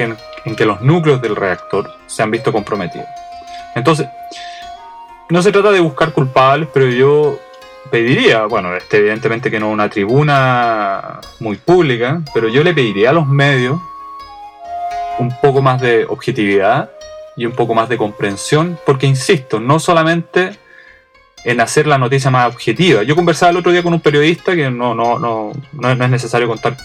que 0.55 0.65
los 0.67 0.83
núcleos 0.83 1.23
del 1.23 1.35
reactor 1.35 1.91
se 2.07 2.23
han 2.23 2.31
visto 2.31 2.53
comprometidos. 2.53 3.07
Entonces, 3.75 4.07
no 5.31 5.43
se 5.43 5.51
trata 5.51 5.73
de 5.73 5.81
buscar 5.81 6.13
culpables, 6.13 6.69
pero 6.73 6.87
yo 6.87 7.39
pediría, 7.91 8.45
bueno, 8.45 8.77
este 8.77 8.99
evidentemente 8.99 9.51
que 9.51 9.59
no 9.59 9.71
una 9.71 9.89
tribuna 9.89 11.19
muy 11.41 11.57
pública, 11.57 12.21
pero 12.35 12.49
yo 12.49 12.63
le 12.63 12.75
pediría 12.75 13.09
a 13.11 13.15
los 13.15 13.27
medios 13.27 13.81
un 15.19 15.35
poco 15.41 15.63
más 15.63 15.81
de 15.81 16.05
objetividad 16.05 16.91
y 17.39 17.47
un 17.47 17.53
poco 17.53 17.75
más 17.75 17.89
de 17.89 17.97
comprensión, 17.97 18.79
porque 18.85 19.07
insisto, 19.07 19.61
no 19.61 19.81
solamente 19.81 20.59
en 21.47 21.61
hacer 21.61 21.87
la 21.87 21.97
noticia 21.97 22.31
más 22.31 22.53
objetiva. 22.53 23.03
Yo 23.05 23.17
conversaba 23.17 23.51
el 23.51 23.57
otro 23.57 23.73
día 23.73 23.83
con 23.83 23.95
un 23.95 24.01
periodista 24.01 24.55
que 24.55 24.71
no, 24.71 24.95
no, 24.95 25.19
no, 25.19 25.53
no 25.73 25.91
es 25.91 26.11
necesario 26.11 26.47
contar 26.47 26.77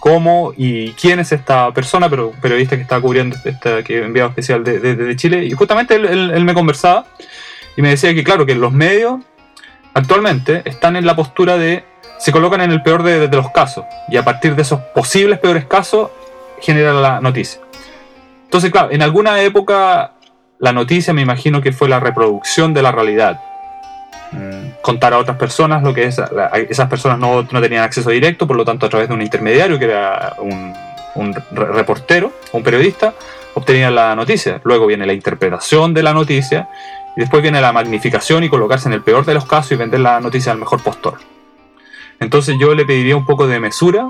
cómo 0.00 0.52
y 0.56 0.92
quién 0.92 1.18
es 1.18 1.32
esta 1.32 1.72
persona, 1.72 2.08
pero 2.08 2.28
un 2.28 2.40
periodista 2.40 2.76
que 2.76 2.82
estaba 2.82 3.02
cubriendo 3.02 3.36
esta 3.44 3.82
que 3.82 4.04
enviado 4.04 4.30
especial 4.30 4.62
de, 4.64 4.78
de, 4.78 5.16
Chile, 5.16 5.44
y 5.44 5.50
justamente 5.52 5.96
él, 5.96 6.06
él 6.06 6.44
me 6.44 6.54
conversaba 6.54 7.06
y 7.76 7.82
me 7.82 7.90
decía 7.90 8.14
que 8.14 8.22
claro, 8.22 8.46
que 8.46 8.54
los 8.54 8.72
medios 8.72 9.20
actualmente 9.94 10.62
están 10.64 10.96
en 10.96 11.06
la 11.06 11.16
postura 11.16 11.56
de 11.56 11.84
se 12.18 12.32
colocan 12.32 12.60
en 12.60 12.70
el 12.70 12.82
peor 12.82 13.02
de, 13.02 13.28
los 13.28 13.50
casos 13.50 13.84
y 14.08 14.16
a 14.16 14.24
partir 14.24 14.54
de 14.54 14.62
esos 14.62 14.80
posibles 14.94 15.38
peores 15.40 15.66
casos 15.66 16.10
generan 16.60 17.02
la 17.02 17.20
noticia. 17.20 17.60
Entonces, 18.44 18.70
claro, 18.70 18.92
en 18.92 19.02
alguna 19.02 19.42
época 19.42 20.12
la 20.58 20.72
noticia 20.72 21.12
me 21.12 21.22
imagino 21.22 21.60
que 21.60 21.72
fue 21.72 21.88
la 21.88 22.00
reproducción 22.00 22.72
de 22.72 22.82
la 22.82 22.92
realidad. 22.92 23.40
Contar 24.80 25.14
a 25.14 25.18
otras 25.18 25.36
personas 25.36 25.82
lo 25.82 25.94
que 25.94 26.04
es, 26.04 26.20
esas 26.68 26.88
personas 26.88 27.18
no, 27.18 27.44
tenían 27.60 27.84
acceso 27.84 28.10
directo, 28.10 28.46
por 28.46 28.56
lo 28.56 28.64
tanto 28.64 28.86
a 28.86 28.88
través 28.88 29.08
de 29.08 29.14
un 29.14 29.22
intermediario 29.22 29.78
que 29.78 29.84
era 29.84 30.34
un, 30.38 30.74
un 31.14 31.34
reportero, 31.52 32.32
un 32.52 32.62
periodista, 32.62 33.14
obtenían 33.54 33.94
la 33.94 34.14
noticia. 34.16 34.60
Luego 34.64 34.86
viene 34.86 35.06
la 35.06 35.12
interpretación 35.12 35.94
de 35.94 36.02
la 36.02 36.12
noticia 36.12 36.68
y 37.16 37.20
después 37.20 37.42
viene 37.42 37.60
la 37.60 37.72
magnificación 37.72 38.44
y 38.44 38.48
colocarse 38.48 38.88
en 38.88 38.94
el 38.94 39.02
peor 39.02 39.24
de 39.24 39.34
los 39.34 39.46
casos 39.46 39.72
y 39.72 39.76
vender 39.76 40.00
la 40.00 40.20
noticia 40.20 40.52
al 40.52 40.58
mejor 40.58 40.82
postor. 40.82 41.18
Entonces 42.20 42.56
yo 42.58 42.74
le 42.74 42.84
pediría 42.84 43.16
un 43.16 43.26
poco 43.26 43.46
de 43.46 43.60
mesura 43.60 44.08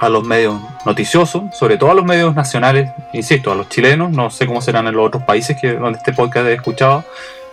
a 0.00 0.08
los 0.08 0.24
medios 0.24 0.60
noticiosos, 0.86 1.42
sobre 1.58 1.76
todo 1.76 1.90
a 1.90 1.94
los 1.94 2.04
medios 2.04 2.34
nacionales, 2.34 2.90
insisto, 3.12 3.50
a 3.50 3.54
los 3.54 3.68
chilenos, 3.68 4.10
no 4.10 4.30
sé 4.30 4.46
cómo 4.46 4.62
serán 4.62 4.86
en 4.86 4.94
los 4.94 5.06
otros 5.06 5.24
países 5.24 5.56
que, 5.60 5.74
donde 5.74 5.98
este 5.98 6.12
podcast 6.12 6.46
he 6.46 6.54
escuchado, 6.54 7.04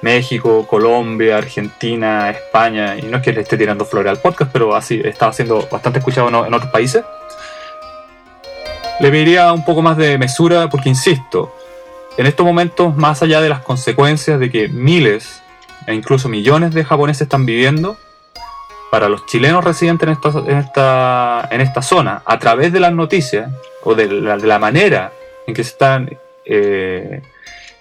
México, 0.02 0.66
Colombia, 0.68 1.38
Argentina, 1.38 2.30
España, 2.30 2.96
y 2.98 3.04
no 3.04 3.18
es 3.18 3.24
que 3.24 3.34
le 3.34 3.42
esté 3.42 3.58
tirando 3.58 3.86
flores 3.86 4.12
al 4.12 4.20
podcast, 4.20 4.52
pero 4.52 4.75
así 4.75 5.02
estaba 5.04 5.34
siendo 5.34 5.68
bastante 5.72 6.00
escuchado 6.00 6.28
en, 6.28 6.54
otros 6.54 6.72
países. 6.72 7.04
Le 9.00 9.10
pediría 9.10 9.52
un 9.52 9.66
poco 9.66 9.82
más 9.82 9.98
de 9.98 10.18
mesura 10.18 10.70
porque, 10.70 10.90
insisto, 10.90 11.54
en 12.18 12.25
estos 12.25 12.46
momentos, 12.46 12.96
más 12.96 13.22
allá 13.22 13.42
de 13.42 13.50
las 13.50 13.62
consecuencias 13.62 14.40
de 14.40 14.50
que 14.50 14.68
miles 14.68 15.42
e 15.88 15.94
incluso 15.94 16.30
millones 16.30 16.74
de 16.74 16.86
japoneses 16.86 17.24
están 17.24 17.46
viviendo, 17.46 17.98
para 18.92 19.10
los 19.10 19.25
chilenos 19.25 19.64
residentes 19.64 20.08
en 20.08 20.14
esta, 20.14 20.30
en 20.40 20.58
esta, 20.58 21.48
en 21.52 21.62
esta 21.62 21.82
zona, 21.82 22.22
a 22.25 22.40
través 22.40 22.72
de 22.72 22.80
las 22.80 22.94
noticias 22.94 23.52
o 23.84 23.94
de 23.94 24.08
la, 24.08 24.60
manera 24.60 25.12
en 25.48 25.54
que 25.54 25.64
se 25.64 25.72
están 25.72 26.18
eh, 26.46 27.22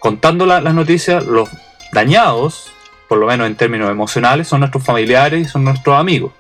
contando 0.01 0.45
las 0.45 0.75
noticias, 0.75 1.25
los 1.25 1.49
dañados, 1.95 2.71
por 3.09 3.19
lo 3.19 3.27
menos 3.27 3.47
en 3.47 3.57
términos 3.57 3.91
emocionales, 3.91 4.49
son 4.49 4.61
nuestros 4.61 4.85
familiares 4.85 5.47
y 5.47 5.49
son 5.49 5.65
nuestros 5.65 5.99
amigos. 5.99 6.33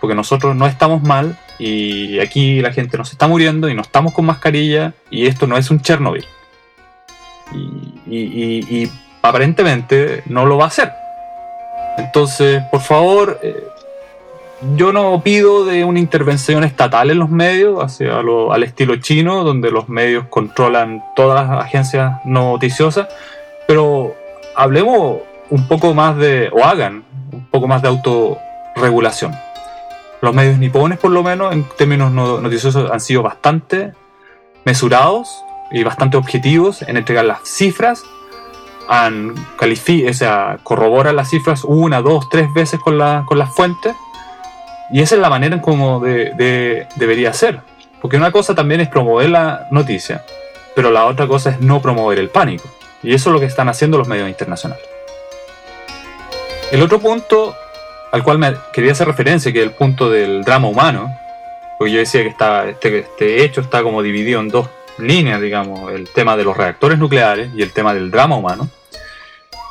Porque 0.00 0.14
nosotros 0.14 0.54
no 0.54 0.66
estamos 0.66 1.02
mal 1.02 1.38
y 1.58 2.20
aquí 2.20 2.60
la 2.60 2.72
gente 2.72 2.96
nos 2.98 3.10
está 3.10 3.26
muriendo 3.26 3.68
y 3.68 3.74
no 3.74 3.82
estamos 3.82 4.12
con 4.12 4.26
mascarilla 4.26 4.94
y 5.10 5.26
esto 5.26 5.46
no 5.46 5.56
es 5.56 5.70
un 5.70 5.80
Chernobyl 5.80 6.24
y, 8.06 8.90
aparentemente 9.22 10.22
no 10.26 10.46
lo 10.46 10.58
va 10.58 10.64
a 10.64 10.68
hacer. 10.68 10.92
Entonces, 11.96 12.62
por 12.70 12.80
favor, 12.80 13.38
eh, 13.42 13.64
yo 14.76 14.92
no 14.92 15.20
pido 15.22 15.64
de 15.64 15.84
una 15.84 16.00
intervención 16.00 16.64
estatal 16.64 17.10
en 17.10 17.18
los 17.18 17.30
medios, 17.30 17.82
hacia 17.82 18.18
al 18.18 18.62
estilo 18.62 18.96
chino, 18.96 19.44
donde 19.44 19.70
los 19.70 19.88
medios 19.88 20.26
controlan 20.28 21.04
todas 21.14 21.48
las 21.48 21.64
agencias 21.64 22.14
noticiosas, 22.24 23.08
pero 23.68 24.14
hablemos 24.54 25.18
un 25.50 25.68
poco 25.68 25.94
más 25.94 26.16
de, 26.16 26.50
o 26.52 26.64
hagan 26.64 27.04
un 27.32 27.46
poco 27.46 27.68
más 27.68 27.82
de 27.82 27.88
autorregulación. 27.88 29.34
Los 30.20 30.34
medios 30.34 30.58
nipones, 30.58 30.98
por 30.98 31.10
lo 31.10 31.22
menos, 31.22 31.52
en 31.52 31.64
términos 31.76 32.12
noticiosos, 32.12 32.90
han 32.90 33.00
sido 33.00 33.22
bastante 33.22 33.92
mesurados 34.64 35.44
y 35.72 35.82
bastante 35.82 36.16
objetivos 36.16 36.82
en 36.82 36.96
entregar 36.96 37.24
las 37.24 37.40
cifras. 37.44 38.04
Han 38.88 39.34
o 39.58 40.58
corroboran 40.62 41.16
las 41.16 41.30
cifras 41.30 41.64
una, 41.64 42.02
dos, 42.02 42.28
tres 42.28 42.52
veces 42.54 42.80
con, 42.80 42.98
la, 42.98 43.24
con 43.26 43.38
las 43.38 43.54
fuentes. 43.54 43.94
Y 44.92 45.00
esa 45.00 45.14
es 45.14 45.20
la 45.20 45.30
manera 45.30 45.56
en 45.56 45.60
cómo 45.60 46.00
de, 46.00 46.86
debería 46.96 47.32
ser. 47.32 47.60
Porque 48.00 48.16
una 48.16 48.30
cosa 48.30 48.54
también 48.54 48.80
es 48.80 48.88
promover 48.88 49.30
la 49.30 49.68
noticia, 49.70 50.24
pero 50.74 50.90
la 50.90 51.06
otra 51.06 51.26
cosa 51.26 51.50
es 51.50 51.60
no 51.60 51.80
promover 51.80 52.18
el 52.18 52.28
pánico. 52.28 52.68
Y 53.02 53.14
eso 53.14 53.30
es 53.30 53.32
lo 53.34 53.40
que 53.40 53.46
están 53.46 53.68
haciendo 53.68 53.98
los 53.98 54.08
medios 54.08 54.28
internacionales. 54.28 54.84
El 56.70 56.82
otro 56.82 57.00
punto 57.00 57.54
al 58.12 58.22
cual 58.22 58.38
me 58.38 58.54
quería 58.72 58.92
hacer 58.92 59.06
referencia, 59.06 59.52
que 59.52 59.60
es 59.60 59.64
el 59.64 59.72
punto 59.72 60.10
del 60.10 60.44
drama 60.44 60.68
humano, 60.68 61.10
porque 61.78 61.92
yo 61.92 61.98
decía 61.98 62.22
que 62.22 62.28
está, 62.28 62.68
este, 62.68 63.00
este 63.00 63.42
hecho 63.42 63.62
está 63.62 63.82
como 63.82 64.02
dividido 64.02 64.40
en 64.40 64.48
dos 64.48 64.68
líneas, 64.98 65.40
digamos, 65.40 65.90
el 65.90 66.08
tema 66.10 66.36
de 66.36 66.44
los 66.44 66.56
reactores 66.56 66.98
nucleares 66.98 67.50
y 67.56 67.62
el 67.62 67.72
tema 67.72 67.94
del 67.94 68.10
drama 68.10 68.36
humano. 68.36 68.68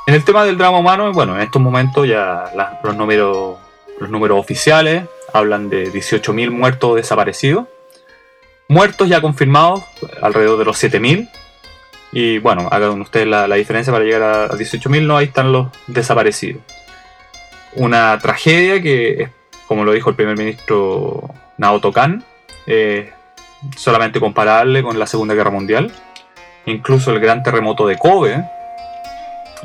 En 0.08 0.16
el 0.16 0.26
tema 0.26 0.44
del 0.44 0.58
drama 0.58 0.80
humano, 0.80 1.14
bueno, 1.14 1.36
en 1.36 1.42
estos 1.42 1.62
momentos 1.62 2.08
ya 2.08 2.52
los, 2.84 2.96
números, 2.96 3.58
los 4.00 4.10
números 4.10 4.40
oficiales 4.40 5.06
hablan 5.32 5.70
de 5.70 5.92
18.000 5.92 6.50
muertos 6.50 6.96
desaparecidos. 6.96 7.68
Muertos 8.68 9.08
ya 9.08 9.22
confirmados, 9.22 9.84
alrededor 10.22 10.58
de 10.58 10.66
los 10.66 10.84
7.000. 10.84 11.30
Y 12.12 12.39
bueno, 12.39 12.68
hagan 12.72 13.00
ustedes 13.01 13.27
la, 13.27 13.48
diferencia 13.56 13.94
para 13.94 14.03
llegar 14.03 14.24
a 14.24 14.50
18.000, 14.50 15.06
no, 15.06 15.18
ahí 15.18 15.27
están 15.27 15.51
los 15.51 15.70
desaparecidos. 15.88 16.62
Una 17.75 18.18
tragedia 18.20 18.82
que, 18.82 19.30
como 19.68 19.86
lo 19.86 19.94
dijo 19.94 20.10
el 20.10 20.15
primer 20.18 20.38
ministro 20.38 21.34
Naoto 21.58 21.94
Kan, 21.94 22.24
eh, 22.68 23.12
solamente 23.77 24.20
comparable 24.20 24.84
con 24.84 25.00
la 25.00 25.08
Segunda 25.08 25.36
Guerra 25.36 25.51
Mundial. 25.51 25.91
Incluso 26.65 27.12
el 27.12 27.20
gran 27.20 27.44
terremoto 27.44 27.88
de 27.88 27.98
Kobe, 27.98 28.44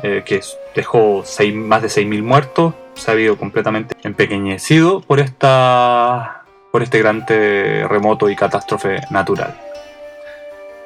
eh, 0.03 0.23
que 0.25 0.41
dejó 0.75 1.23
más 1.53 1.81
de 1.81 1.87
6.000 1.89 2.23
muertos, 2.23 2.73
se 2.95 3.11
ha 3.11 3.13
habido 3.13 3.37
completamente 3.37 3.95
empequeñecido 4.03 5.01
por, 5.01 5.19
esta, 5.19 6.43
por 6.71 6.81
este 6.81 6.99
gran 6.99 7.25
terremoto 7.25 8.29
y 8.29 8.35
catástrofe 8.35 9.01
natural. 9.11 9.66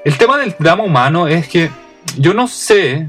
El 0.03 0.17
tema 0.17 0.39
del 0.39 0.55
drama 0.57 0.83
humano 0.83 1.27
es 1.27 1.47
que 1.47 1.69
yo 2.17 2.33
no 2.33 2.47
sé 2.47 3.07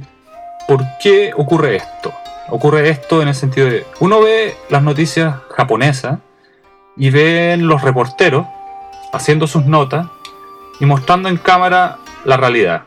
por 0.69 0.85
qué 1.03 1.33
ocurre 1.35 1.77
esto. 1.77 2.13
ocurre 2.51 2.91
esto 2.91 3.23
en 3.23 3.29
el 3.29 3.35
sentido 3.35 3.71
de, 3.71 3.87
uno 4.01 4.21
ve 4.21 4.55
las 4.69 4.83
noticias 4.83 5.37
japonesas 5.57 6.19
y 6.99 7.09
ven 7.09 7.67
los 7.67 7.81
reporteros 7.81 8.47
haciendo 9.15 9.47
sus 9.47 9.65
notas 9.65 10.07
y 10.81 10.85
mostrando 10.85 11.31
en 11.31 11.39
cámara 11.39 11.97
la 12.27 12.37
realidad. 12.37 12.83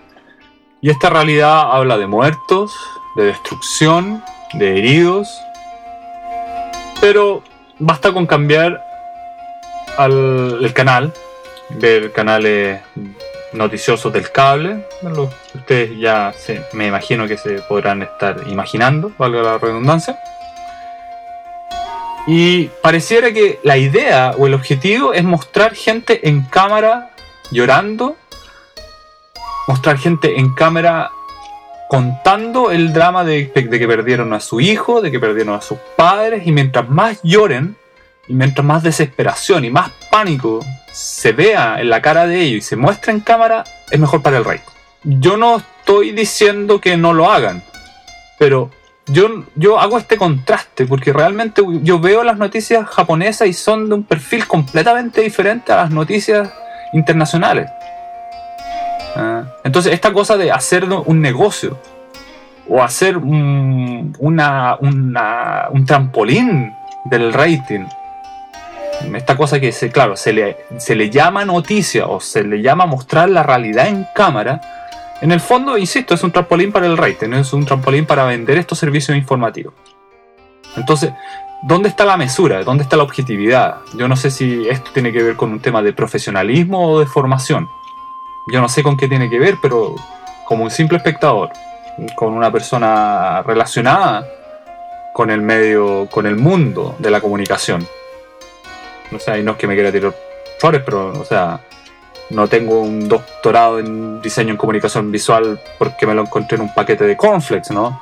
Y 0.82 0.92
esta 0.92 1.10
realidad 1.10 1.72
habla 1.72 1.98
de 1.98 2.06
muertos, 2.06 2.76
de 3.16 3.24
destrucción, 3.24 4.24
de 4.54 4.78
heridos, 4.78 5.28
pero 7.02 7.42
basta 7.80 8.14
con 8.14 8.28
cambiar 8.28 8.86
al, 9.98 10.60
el 10.64 10.74
canal, 10.74 11.12
ver 11.72 12.12
canales 12.12 12.82
noticiosos 13.56 14.12
del 14.12 14.32
cable. 14.32 14.86
ustedes 15.54 15.98
ya 15.98 16.34
me 16.74 16.88
imagino 16.88 17.28
que 17.28 17.38
se 17.38 17.62
podrán 17.62 18.04
estar 18.04 18.44
imaginando, 18.48 19.12
valga 19.18 19.42
la 19.42 19.58
redundancia. 19.58 20.18
Y 22.28 22.66
pareciera 22.82 23.32
que 23.32 23.60
la 23.64 23.78
idea 23.78 24.34
o 24.38 24.48
el 24.48 24.54
objetivo 24.54 25.14
es 25.14 25.24
mostrar 25.24 25.76
gente 25.76 26.28
en 26.28 26.42
cámara 26.42 27.12
llorando, 27.52 28.16
mostrar 29.68 29.98
gente 29.98 30.40
en 30.40 30.54
cámara 30.56 31.12
contando 31.88 32.72
el 32.72 32.94
drama 32.94 33.24
de, 33.24 33.52
de, 33.54 33.80
que 33.80 33.88
perdieron 33.88 34.34
a 34.34 34.40
su 34.40 34.60
hijo, 34.60 35.02
de 35.02 35.12
que 35.12 35.20
perdieron 35.20 35.54
a 35.54 35.62
sus 35.62 35.78
padres, 35.96 36.48
y 36.48 36.52
mientras 36.52 36.90
más 36.90 37.20
lloren, 37.22 37.76
y 38.28 38.34
mientras 38.34 38.66
más 38.66 38.82
desesperación 38.82 39.66
y 39.66 39.70
más 39.70 39.92
pánico 40.10 40.60
se 40.96 41.34
vea 41.34 41.82
en 41.82 41.90
la 41.90 42.02
cara 42.02 42.26
de 42.26 42.40
ellos 42.40 42.58
y 42.60 42.62
se 42.62 42.78
muestra 42.78 43.12
en 43.12 43.20
cámara, 43.20 43.66
es 43.92 44.00
mejor 44.00 44.22
para 44.22 44.38
el 44.38 44.46
rey. 44.46 44.62
Yo 45.04 45.36
no 45.36 45.58
estoy 45.58 46.12
diciendo 46.12 46.80
que 46.80 46.96
no 46.96 47.12
lo 47.12 47.30
hagan, 47.30 47.62
pero 48.40 48.72
yo, 49.08 49.44
yo 49.56 49.78
hago 49.78 49.98
este 49.98 50.16
contraste 50.16 50.86
porque 50.86 51.12
realmente 51.12 51.62
yo 51.82 52.00
veo 52.00 52.24
las 52.24 52.38
noticias 52.38 52.88
japonesas 52.88 53.46
y 53.50 53.52
son 53.52 53.90
de 53.90 53.96
un 53.96 54.04
perfil 54.04 54.48
completamente 54.48 55.20
diferente 55.20 55.74
a 55.74 55.76
las 55.76 55.92
noticias 55.92 56.50
internacionales. 56.94 57.70
Ah, 59.18 59.44
entonces, 59.66 59.92
esta 59.92 60.14
cosa 60.14 60.38
de 60.38 60.50
hacer 60.50 60.86
un 60.86 61.20
negocio 61.20 61.78
o 62.70 62.82
hacer 62.82 63.18
un, 63.18 64.16
una, 64.18 64.78
un 64.80 65.86
trampolín 65.86 66.74
del 67.04 67.34
rating 67.34 67.86
esta 69.14 69.38
cosa 69.38 69.60
que, 69.60 69.72
se, 69.72 69.92
claro, 69.92 70.16
se 70.16 70.34
le, 70.34 70.58
se 70.78 70.96
le 70.96 71.10
llama 71.10 71.46
noticia 71.46 72.08
o 72.08 72.20
se 72.20 72.44
le 72.44 72.62
llama 72.62 72.86
mostrar 72.86 73.30
la 73.30 73.44
realidad 73.44 73.88
en 73.88 74.06
cámara, 74.14 74.62
en 75.22 75.32
el 75.32 75.40
fondo, 75.40 75.78
insisto, 75.78 76.14
es 76.14 76.24
un 76.24 76.32
trampolín 76.32 76.72
para 76.72 76.86
el 76.86 76.98
rating, 76.98 77.32
es 77.34 77.54
un 77.54 77.66
trampolín 77.66 78.06
para 78.06 78.26
vender 78.26 78.58
estos 78.58 78.78
servicios 78.78 79.18
informativos. 79.18 79.74
Entonces, 80.76 81.14
¿dónde 81.64 81.88
está 81.90 82.04
la 82.04 82.18
mesura? 82.18 82.64
¿Dónde 82.64 82.84
está 82.84 82.98
la 82.98 83.04
objetividad? 83.04 83.78
Yo 83.98 84.10
no 84.10 84.18
sé 84.18 84.30
si 84.30 84.68
esto 84.68 84.92
tiene 84.94 85.14
que 85.14 85.24
ver 85.24 85.36
con 85.38 85.52
un 85.52 85.62
tema 85.62 85.82
de 85.82 85.94
profesionalismo 85.94 86.92
o 86.92 87.00
de 87.00 87.06
formación. 87.06 87.68
Yo 88.52 88.60
no 88.60 88.68
sé 88.68 88.84
con 88.84 88.98
qué 88.98 89.08
tiene 89.08 89.30
que 89.30 89.40
ver, 89.40 89.56
pero 89.62 89.96
como 90.46 90.66
un 90.66 90.72
simple 90.72 90.98
espectador, 90.98 91.50
con 92.16 92.34
una 92.34 92.52
persona 92.52 93.42
relacionada 93.44 94.28
con 95.14 95.32
el 95.32 95.42
medio, 95.42 96.10
con 96.12 96.26
el 96.26 96.36
mundo 96.36 96.96
de 97.00 97.10
la 97.10 97.22
comunicación, 97.22 97.88
o 99.14 99.20
sea, 99.20 99.38
y 99.38 99.44
no 99.44 99.52
es 99.52 99.58
que 99.58 99.68
me 99.68 99.76
quiera 99.76 99.92
tirar 99.92 100.14
flores, 100.60 100.82
pero, 100.86 101.20
o 101.20 101.26
sea, 101.26 101.62
no 102.30 102.48
tengo 102.48 102.82
un 102.82 103.08
doctorado 103.08 103.80
en 103.80 104.22
diseño 104.22 104.52
en 104.52 104.58
comunicación 104.58 105.12
visual 105.12 105.60
porque 105.78 106.08
me 106.08 106.16
lo 106.16 106.22
encontré 106.22 106.56
en 106.56 106.64
un 106.64 106.74
paquete 106.74 107.06
de 107.06 107.16
cornflakes, 107.16 107.74
¿no? 107.74 108.02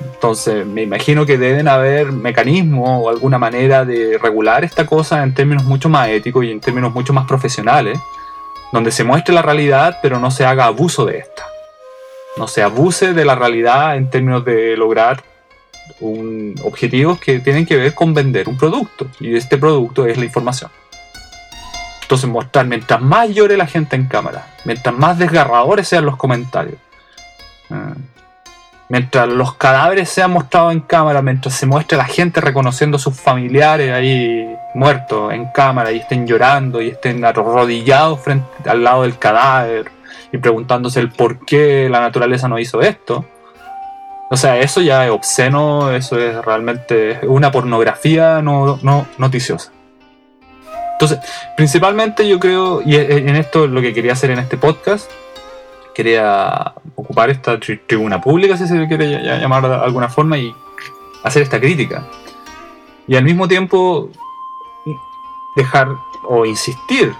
Entonces, 0.00 0.66
me 0.66 0.82
imagino 0.82 1.26
que 1.26 1.38
deben 1.38 1.68
haber 1.68 2.12
mecanismos 2.12 3.02
o 3.02 3.08
alguna 3.08 3.38
manera 3.38 3.84
de 3.84 4.18
regular 4.18 4.64
esta 4.64 4.86
cosa 4.86 5.22
en 5.22 5.34
términos 5.34 5.64
mucho 5.64 5.88
más 5.88 6.08
éticos 6.08 6.44
y 6.44 6.50
en 6.50 6.60
términos 6.60 6.92
mucho 6.92 7.12
más 7.12 7.26
profesionales, 7.26 7.98
donde 8.72 8.90
se 8.90 9.04
muestre 9.04 9.34
la 9.34 9.42
realidad, 9.42 9.98
pero 10.02 10.18
no 10.18 10.30
se 10.30 10.44
haga 10.44 10.66
abuso 10.66 11.04
de 11.04 11.18
esta. 11.18 11.46
No 12.36 12.48
se 12.48 12.62
abuse 12.62 13.12
de 13.12 13.24
la 13.24 13.34
realidad 13.34 13.96
en 13.96 14.10
términos 14.10 14.44
de 14.44 14.76
lograr 14.76 15.22
un, 16.00 16.54
objetivos 16.64 17.20
que 17.20 17.40
tienen 17.40 17.66
que 17.66 17.76
ver 17.76 17.94
con 17.94 18.14
vender 18.14 18.48
un 18.48 18.56
producto. 18.56 19.06
Y 19.20 19.36
este 19.36 19.58
producto 19.58 20.06
es 20.06 20.18
la 20.18 20.24
información. 20.24 20.70
Entonces 22.02 22.28
mostrar, 22.28 22.66
mientras 22.66 23.00
más 23.00 23.30
llore 23.30 23.56
la 23.56 23.66
gente 23.66 23.96
en 23.96 24.06
cámara, 24.06 24.46
mientras 24.64 24.94
más 24.94 25.18
desgarradores 25.18 25.88
sean 25.88 26.04
los 26.04 26.16
comentarios, 26.16 26.76
eh, 27.70 27.94
mientras 28.90 29.28
los 29.28 29.54
cadáveres 29.54 30.10
sean 30.10 30.32
mostrados 30.32 30.72
en 30.72 30.80
cámara, 30.80 31.22
mientras 31.22 31.54
se 31.54 31.64
muestre 31.64 31.96
la 31.96 32.04
gente 32.04 32.42
reconociendo 32.42 32.98
a 32.98 33.00
sus 33.00 33.18
familiares 33.18 33.90
ahí 33.92 34.54
muertos 34.74 35.32
en 35.32 35.46
cámara 35.46 35.90
y 35.92 36.00
estén 36.00 36.26
llorando 36.26 36.82
y 36.82 36.88
estén 36.88 37.24
arrodillados 37.24 38.20
frente 38.20 38.68
al 38.68 38.84
lado 38.84 39.02
del 39.02 39.18
cadáver 39.18 39.90
y 40.32 40.38
preguntándose 40.38 41.00
el 41.00 41.10
por 41.10 41.44
qué 41.46 41.88
la 41.88 42.00
naturaleza 42.00 42.48
no 42.48 42.58
hizo 42.58 42.82
esto, 42.82 43.24
o 44.32 44.36
sea, 44.38 44.58
eso 44.60 44.80
ya 44.80 45.04
es 45.04 45.10
obsceno, 45.10 45.90
eso 45.90 46.18
es 46.18 46.42
realmente 46.42 47.20
una 47.24 47.52
pornografía 47.52 48.40
no, 48.40 48.78
noticiosa. 49.18 49.70
Entonces, 50.92 51.18
principalmente 51.54 52.26
yo 52.26 52.40
creo, 52.40 52.80
y 52.80 52.96
en 52.96 53.36
esto 53.36 53.66
es 53.66 53.70
lo 53.70 53.82
que 53.82 53.92
quería 53.92 54.14
hacer 54.14 54.30
en 54.30 54.38
este 54.38 54.56
podcast, 54.56 55.10
quería 55.94 56.72
ocupar 56.94 57.28
esta 57.28 57.60
tribuna 57.60 58.22
pública, 58.22 58.56
si 58.56 58.66
se 58.66 58.88
quiere 58.88 59.22
llamar 59.38 59.68
de 59.68 59.74
alguna 59.74 60.08
forma, 60.08 60.38
y 60.38 60.54
hacer 61.24 61.42
esta 61.42 61.60
crítica. 61.60 62.08
Y 63.06 63.16
al 63.16 63.24
mismo 63.24 63.46
tiempo 63.46 64.08
dejar 65.56 65.88
o 66.26 66.46
insistir 66.46 67.12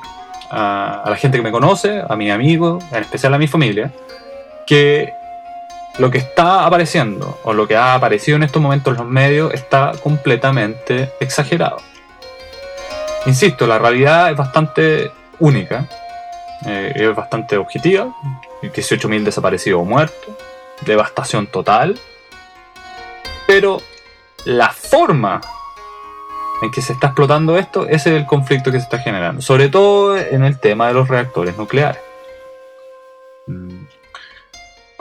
a, 0.51 1.03
a 1.05 1.11
la 1.11 1.17
gente 1.17 1.37
que 1.37 1.45
me 1.45 1.53
conoce, 1.53 2.03
a 2.09 2.17
mis 2.17 2.33
amigos, 2.33 2.83
en 2.91 3.03
especial 3.03 3.35
a 3.35 3.39
mi 3.39 3.49
familia, 3.49 3.93
que 4.67 5.13
lo 5.99 6.11
que 6.11 6.19
está 6.19 6.65
apareciendo 6.65 7.39
o 7.45 7.53
lo 7.53 7.69
que 7.69 7.77
ha 7.77 7.95
aparecido 7.95 8.37
en 8.37 8.43
estos 8.43 8.63
momentos 8.63 8.93
en 8.93 8.99
los 8.99 9.07
medios 9.07 9.53
está 9.53 9.93
completamente 10.03 11.13
exagerado. 11.21 11.79
Insisto, 13.27 13.67
la 13.67 13.79
realidad 13.79 14.31
es 14.31 14.37
bastante 14.37 15.13
única, 15.39 15.87
eh, 16.67 16.93
es 16.95 17.15
bastante 17.15 17.57
objetiva, 17.57 18.09
18.000 18.63 19.23
desaparecidos 19.23 19.83
o 19.83 19.85
muertos, 19.85 20.35
devastación 20.85 21.47
total, 21.47 21.99
pero 23.47 23.81
la 24.45 24.71
forma 24.71 25.41
en 26.63 26.71
que 26.71 26.81
se 26.81 26.93
está 26.93 27.09
explotando 27.09 27.57
esto, 27.57 27.87
ese 27.87 28.15
es 28.15 28.21
el 28.21 28.27
conflicto 28.27 28.71
que 28.71 28.79
se 28.79 28.85
está 28.85 28.99
generando, 28.99 29.43
sobre 29.43 29.69
todo 29.69 30.17
en 30.17 30.45
el 30.45 30.59
tema 30.59 30.89
de 30.89 30.95
los 30.95 31.09
reactores 31.09 31.57
nucleares. 31.57 32.01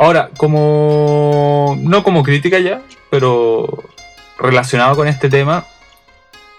Ahora, 0.01 0.31
como. 0.35 1.77
No 1.79 2.01
como 2.01 2.23
crítica 2.23 2.57
ya, 2.57 2.81
pero 3.11 3.83
relacionado 4.39 4.95
con 4.95 5.07
este 5.07 5.29
tema. 5.29 5.67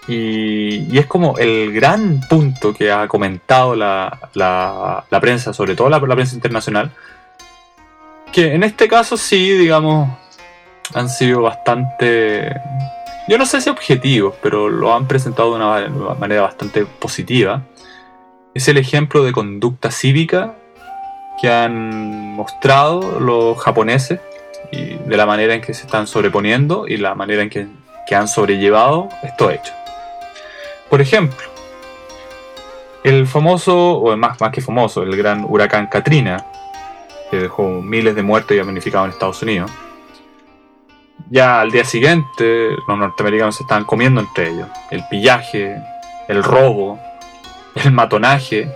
Y, 0.07 0.97
es 0.97 1.07
como 1.07 1.37
el 1.37 1.73
gran 1.73 2.21
punto 2.29 2.73
que 2.73 2.89
ha 2.89 3.05
comentado 3.09 3.75
la, 3.75 4.29
la, 4.33 5.19
prensa, 5.19 5.51
sobre 5.51 5.75
todo 5.75 5.89
la, 5.89 5.99
la, 5.99 6.15
prensa 6.15 6.35
internacional. 6.35 6.91
Que 8.31 8.53
en 8.53 8.63
este 8.63 8.87
caso 8.87 9.17
sí, 9.17 9.57
digamos, 9.57 10.07
han 10.93 11.09
sido 11.09 11.41
bastante. 11.41 12.49
Yo 13.27 13.37
no 13.37 13.45
sé 13.45 13.59
si 13.59 13.69
objetivos, 13.69 14.35
pero 14.41 14.69
lo 14.69 14.93
han 14.93 15.05
presentado 15.05 15.49
de 15.49 15.89
una 15.89 16.13
manera 16.15 16.43
bastante 16.43 16.85
positiva. 16.85 17.61
Es 18.53 18.69
el 18.69 18.77
ejemplo 18.77 19.21
de 19.21 19.33
conducta 19.33 19.91
cívica 19.91 20.55
que 21.39 21.49
han 21.49 22.35
mostrado 22.35 23.19
los 23.19 23.57
japoneses 23.59 24.19
y 24.71 24.95
de 24.95 25.17
la 25.17 25.25
manera 25.25 25.53
en 25.53 25.61
que 25.61 25.73
se 25.73 25.85
están 25.85 26.07
sobreponiendo 26.07 26.87
y 26.87 26.97
la 26.97 27.15
manera 27.15 27.43
en 27.43 27.49
que, 27.49 27.67
han 28.13 28.27
sobrellevado 28.27 29.09
estos 29.23 29.53
hechos. 29.53 29.73
Por 30.87 31.01
ejemplo, 31.01 31.47
el 33.03 33.25
famoso, 33.25 33.93
o 33.93 34.15
más, 34.15 34.39
más 34.39 34.51
que 34.51 34.61
famoso, 34.61 35.01
el 35.01 35.17
gran 35.17 35.43
huracán 35.49 35.87
Katrina, 35.87 36.45
que 37.31 37.37
dejó 37.39 37.81
miles 37.81 38.13
de 38.13 38.21
muertos 38.21 38.51
y 38.51 38.59
damnificados 38.59 39.07
en 39.07 39.13
Estados 39.13 39.41
Unidos. 39.41 39.71
Ya 41.31 41.61
al 41.61 41.71
día 41.71 41.85
siguiente, 41.85 42.75
los 42.87 42.97
norteamericanos 42.99 43.55
se 43.55 43.63
estaban 43.63 43.85
comiendo 43.85 44.21
entre 44.21 44.49
ellos. 44.51 44.67
El 44.91 45.03
pillaje, 45.09 45.75
el 46.27 46.43
robo, 46.43 46.99
el 47.83 47.91
matonaje, 47.91 48.71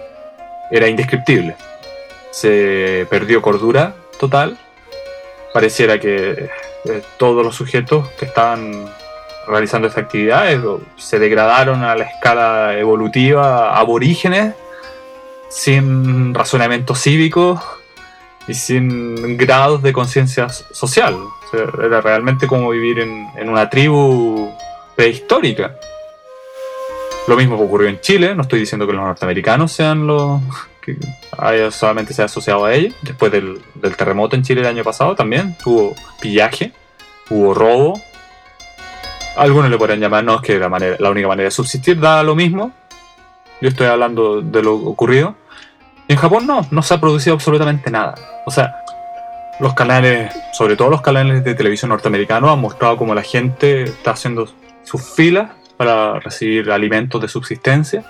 era 0.72 0.88
indescriptible 0.88 1.56
se 2.40 3.08
perdió 3.10 3.42
cordura 3.42 3.96
total. 4.20 4.60
Pareciera 5.54 6.00
que 6.00 6.50
eh, 6.86 7.02
todos 7.18 7.44
los 7.44 7.56
sujetos 7.56 8.08
que 8.10 8.26
estaban 8.26 8.86
realizando 9.48 9.88
esta 9.88 10.02
actividad 10.02 10.52
eh, 10.52 10.62
se 10.98 11.18
degradaron 11.18 11.84
a 11.84 11.96
la 11.96 12.04
escala 12.04 12.78
evolutiva 12.78 13.76
aborígenes, 13.76 14.54
sin 15.50 16.34
razonamiento 16.36 16.94
cívico 16.94 17.60
y 18.48 18.54
sin 18.54 19.36
grados 19.38 19.82
de 19.82 19.92
conciencia 19.92 20.48
social. 20.50 21.18
era 21.84 22.02
realmente 22.02 22.46
como 22.46 22.70
vivir 22.70 23.00
en, 23.00 23.28
en 23.36 23.50
una 23.50 23.68
tribu 23.68 24.54
prehistórica. 24.96 25.76
Lo 27.28 27.36
mismo 27.36 27.56
ocurrió 27.56 27.90
en 27.90 28.00
Chile, 28.00 28.36
no 28.36 28.44
estoy 28.44 28.60
diciendo 28.60 28.86
que 28.86 28.94
los 28.94 29.04
norteamericanos 29.04 29.72
sean 29.72 30.06
los 30.06 30.40
que 30.88 31.72
solamente 31.72 32.14
se 32.14 32.22
ha 32.22 32.26
asociado 32.26 32.66
a 32.66 32.74
ellos. 32.74 32.96
Después 33.02 33.32
del, 33.32 33.62
terremoto 33.98 34.36
en 34.36 34.44
Chile 34.44 34.62
el 34.62 34.68
año 34.68 34.84
pasado 34.84 35.16
también 35.16 35.56
hubo 35.66 35.96
pillaje, 36.22 36.72
hubo 37.30 37.54
robo. 37.54 38.02
Algunos 39.36 39.70
le 39.70 39.78
podrían 39.78 40.00
llamar, 40.00 40.24
no, 40.24 40.36
es 40.36 40.42
que 40.42 40.58
la, 40.58 41.10
única 41.10 41.28
manera 41.28 41.46
de 41.46 41.52
subsistir 41.52 42.00
da 42.00 42.24
lo 42.24 42.36
mismo. 42.36 42.72
Yo 43.62 43.70
estoy 43.70 43.88
hablando 43.88 44.42
de 44.42 44.64
lo 44.64 44.76
ocurrido. 44.76 45.36
Y 46.08 46.14
en 46.14 46.20
Japón 46.20 46.48
no, 46.48 46.66
no 46.72 46.82
se 46.82 46.94
ha 46.94 47.02
producido 47.02 47.36
absolutamente 47.36 47.92
nada. 47.92 48.16
O 48.46 48.52
sea, 48.52 48.84
los 49.60 49.74
canales, 49.74 50.34
sobre 50.54 50.76
todo 50.76 50.90
los 50.90 51.02
canales 51.02 51.44
de 51.44 51.54
televisión 51.54 51.90
norteamericanos, 51.90 52.52
han 52.52 52.60
mostrado 52.60 52.98
cómo 52.98 53.14
la 53.14 53.24
gente 53.24 53.84
está 53.84 54.12
haciendo 54.12 54.48
sus 54.84 55.02
filas 55.16 55.52
para 55.76 56.20
recibir 56.20 56.72
alimentos 56.72 57.22
de 57.22 57.28
subsistencia, 57.28 58.04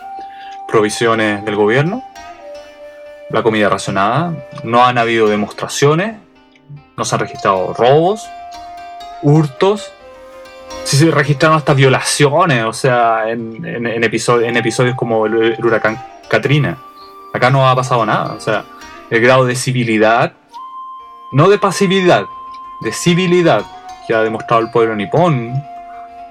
provisiones 0.67 1.43
del 1.43 1.55
gobierno, 1.55 2.03
la 3.29 3.43
comida 3.43 3.69
racionada. 3.69 4.33
No 4.63 4.85
han 4.85 4.97
habido 4.97 5.27
demostraciones, 5.27 6.15
no 6.95 7.05
se 7.05 7.15
han 7.15 7.21
registrado 7.21 7.73
robos, 7.73 8.27
hurtos. 9.21 9.91
Sí 10.83 10.97
se 10.97 11.11
registraron 11.11 11.57
hasta 11.57 11.73
violaciones, 11.73 12.63
o 12.63 12.73
sea, 12.73 13.29
en, 13.29 13.65
en, 13.65 14.03
episodios 14.03 14.95
como 14.95 15.25
el, 15.25 15.53
el 15.53 15.65
huracán 15.65 16.01
Katrina. 16.29 16.77
Acá 17.33 17.49
no 17.49 17.67
ha 17.67 17.75
pasado 17.75 18.05
nada, 18.05 18.33
o 18.33 18.39
sea, 18.39 18.63
el 19.09 19.21
grado 19.21 19.45
de 19.45 19.55
civilidad 19.55 20.33
no 21.31 21.49
de 21.49 21.57
pasividad, 21.57 22.25
de 22.79 22.91
civilidad 22.93 23.65
que 24.07 24.13
ha 24.13 24.21
demostrado 24.21 24.61
el 24.61 24.71
pueblo 24.71 24.95
nipón 24.95 25.61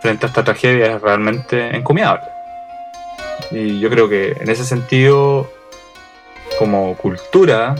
frente 0.00 0.24
a 0.24 0.28
esta 0.28 0.42
tragedia 0.42 0.96
es 0.96 1.02
realmente 1.02 1.76
encomiable. 1.76 2.24
Y 3.50 3.78
yo 3.78 3.90
creo 3.90 4.08
que 4.08 4.32
en 4.40 4.48
ese 4.48 4.64
sentido, 4.64 5.50
como 6.58 6.96
cultura, 6.96 7.74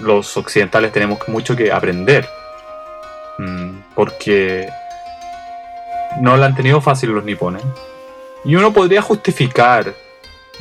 los 0.00 0.36
occidentales 0.36 0.92
tenemos 0.92 1.18
mucho 1.28 1.56
que 1.56 1.72
aprender. 1.72 2.28
Mm, 3.38 3.80
porque 3.94 4.68
no 6.20 6.36
lo 6.36 6.44
han 6.44 6.54
tenido 6.54 6.80
fácil 6.80 7.10
los 7.10 7.24
nipones. 7.24 7.62
Y 8.44 8.56
uno 8.56 8.72
podría 8.72 9.02
justificar, 9.02 9.94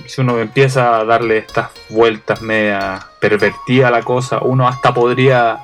si 0.06 0.22
uno 0.22 0.39
empieza 0.39 0.98
a 0.98 1.06
darle 1.06 1.39
estas 1.39 1.70
vueltas 1.89 2.42
media 2.42 3.00
pervertida 3.20 3.89
a 3.89 3.92
la 3.92 4.04
cosa, 4.04 4.39
uno 4.42 4.68
hasta 4.68 4.94
podría 4.94 5.60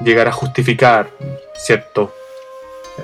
llegar 0.00 0.28
a 0.28 0.32
justificar 0.32 1.10
ciertos 1.54 2.10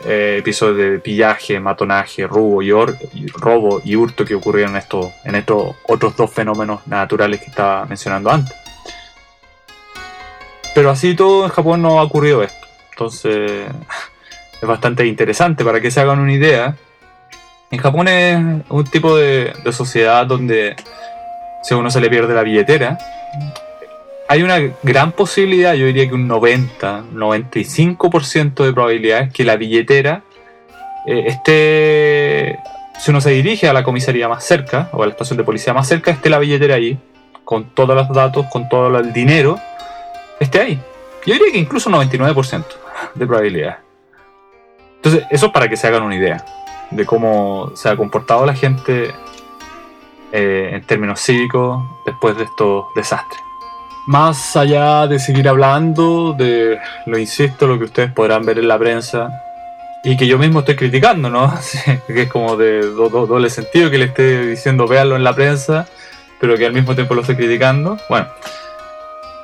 eh, 0.05 0.37
episodios 0.39 0.77
de 0.77 0.99
pillaje, 0.99 1.59
matonaje, 1.61 2.27
robo 2.27 2.63
y, 2.63 2.71
robo 2.71 3.81
y 3.85 3.97
hurto 3.97 4.25
que 4.25 4.35
ocurrieron 4.35 4.73
en 4.73 4.79
estos, 4.79 5.13
en 5.25 5.35
estos 5.35 5.77
otros 5.89 6.17
dos 6.17 6.31
fenómenos 6.31 6.87
naturales 6.87 7.41
que 7.41 7.47
estaba 7.47 7.87
mencionando 7.87 8.31
antes. 8.31 8.55
Pero 10.75 10.91
así 10.91 11.15
todo 11.15 11.45
en 11.45 11.51
Japón 11.51 11.83
no 11.83 11.99
ha 11.99 12.03
ocurrido 12.03 12.43
esto. 12.43 12.67
Entonces 12.91 13.67
es 14.61 14.69
bastante 14.69 15.07
interesante 15.07 15.65
para 15.65 15.81
que 15.81 15.91
se 15.91 16.01
hagan 16.01 16.19
una 16.19 16.33
idea. 16.33 16.77
En 17.71 17.79
Japón 17.79 18.09
es 18.09 18.37
un 18.69 18.85
tipo 18.85 19.17
de, 19.17 19.53
de 19.65 19.73
sociedad 19.73 20.27
donde 20.27 20.77
si 21.63 21.75
uno 21.75 21.91
se 21.91 22.01
le 22.01 22.09
pierde 22.09 22.35
la 22.35 22.43
billetera, 22.43 22.99
hay 24.29 24.43
una 24.43 24.59
gran 24.83 25.13
posibilidad, 25.13 25.75
yo 25.75 25.87
diría 25.87 26.09
que 26.09 26.15
un 26.15 26.27
90, 26.27 27.05
95% 27.15 28.65
de 28.65 28.73
probabilidades 28.73 29.33
que 29.33 29.45
la 29.45 29.57
billetera 29.57 30.23
eh, 31.07 31.25
esté, 31.27 32.59
si 32.99 33.11
uno 33.11 33.21
se 33.21 33.31
dirige 33.31 33.69
a 33.69 33.73
la 33.73 33.85
comisaría 33.85 34.29
más 34.29 34.45
cerca 34.45 34.89
o 34.93 35.03
a 35.03 35.07
la 35.07 35.13
estación 35.13 35.37
de 35.37 35.45
policía 35.45 35.73
más 35.73 35.87
cerca, 35.87 36.11
esté 36.11 36.29
la 36.29 36.39
billetera 36.39 36.75
ahí, 36.75 36.99
con 37.45 37.67
todos 37.67 37.95
los 37.95 38.09
datos, 38.13 38.47
con 38.47 38.69
todo 38.69 38.99
el 38.99 39.13
dinero, 39.13 39.61
esté 40.41 40.61
ahí. 40.61 40.81
Yo 41.25 41.35
diría 41.35 41.53
que 41.53 41.59
incluso 41.59 41.89
un 41.89 41.97
99% 41.97 42.65
de 43.15 43.27
probabilidad. 43.27 43.79
Entonces, 44.97 45.25
eso 45.31 45.47
es 45.47 45.53
para 45.53 45.69
que 45.69 45.77
se 45.77 45.87
hagan 45.87 46.03
una 46.03 46.17
idea 46.17 46.45
de 46.91 47.07
cómo 47.07 47.73
se 47.77 47.89
ha 47.89 47.97
comportado 47.97 48.45
la 48.45 48.55
gente 48.55 49.13
eh, 50.33 50.71
en 50.73 50.83
términos 50.83 51.21
cívicos 51.21 51.85
después 52.05 52.37
de 52.37 52.45
estos 52.45 52.87
desastres 52.97 53.46
más 54.07 54.57
allá 54.57 55.07
de 55.07 55.19
seguir 55.19 55.49
hablando 55.49 56.33
de, 56.33 56.79
lo 57.07 57.19
insisto, 57.19 57.67
lo 57.67 57.79
que 57.79 57.85
ustedes 57.85 58.13
podrán 58.13 58.45
ver 58.45 58.59
en 58.59 58.69
la 58.69 58.79
prensa 58.79 59.43
y 60.05 60.17
que 60.17 60.29
yo 60.29 60.39
mismo 60.39 60.61
estoy 60.61 60.77
criticando, 60.77 61.29
¿no? 61.29 61.53
que 62.07 62.23
es 62.23 62.29
como 62.29 62.57
de 62.57 62.83
doble 62.83 63.51
sentido 63.51 63.91
que 63.91 63.99
le 63.99 64.05
esté 64.07 64.47
diciendo 64.47 64.87
véanlo 64.87 65.17
en 65.17 65.25
la 65.25 65.35
prensa, 65.35 65.87
pero 66.41 66.57
que 66.57 66.65
al 66.65 66.73
mismo 66.73 66.95
tiempo 66.95 67.15
lo 67.15 67.23
estoy 67.23 67.35
criticando. 67.35 67.99
Bueno, 68.09 68.29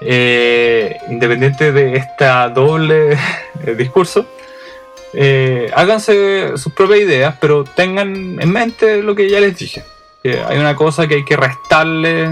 eh, 0.01 0.97
independiente 1.09 1.73
de 1.73 1.97
este 1.97 2.25
doble 2.55 3.13
eh, 3.67 3.75
discurso, 3.77 4.27
eh, 5.13 5.71
háganse 5.75 6.57
sus 6.57 6.73
propias 6.73 7.01
ideas, 7.01 7.35
pero 7.41 7.65
tengan 7.65 8.41
en 8.41 8.53
mente 8.53 9.03
lo 9.03 9.17
que 9.17 9.29
ya 9.29 9.41
les 9.41 9.59
dije. 9.59 9.83
Que 10.23 10.39
hay 10.39 10.59
una 10.59 10.77
cosa 10.77 11.09
que 11.09 11.17
hay 11.17 11.25
que 11.25 11.37
restarle 11.37 12.31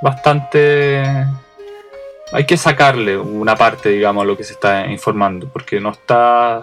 bastante 0.00 1.26
hay 2.32 2.46
que 2.46 2.56
sacarle 2.56 3.18
una 3.18 3.56
parte, 3.56 3.90
digamos, 3.90 4.22
a 4.22 4.26
lo 4.26 4.36
que 4.36 4.44
se 4.44 4.54
está 4.54 4.86
informando, 4.86 5.48
porque 5.48 5.80
no 5.80 5.90
está 5.90 6.62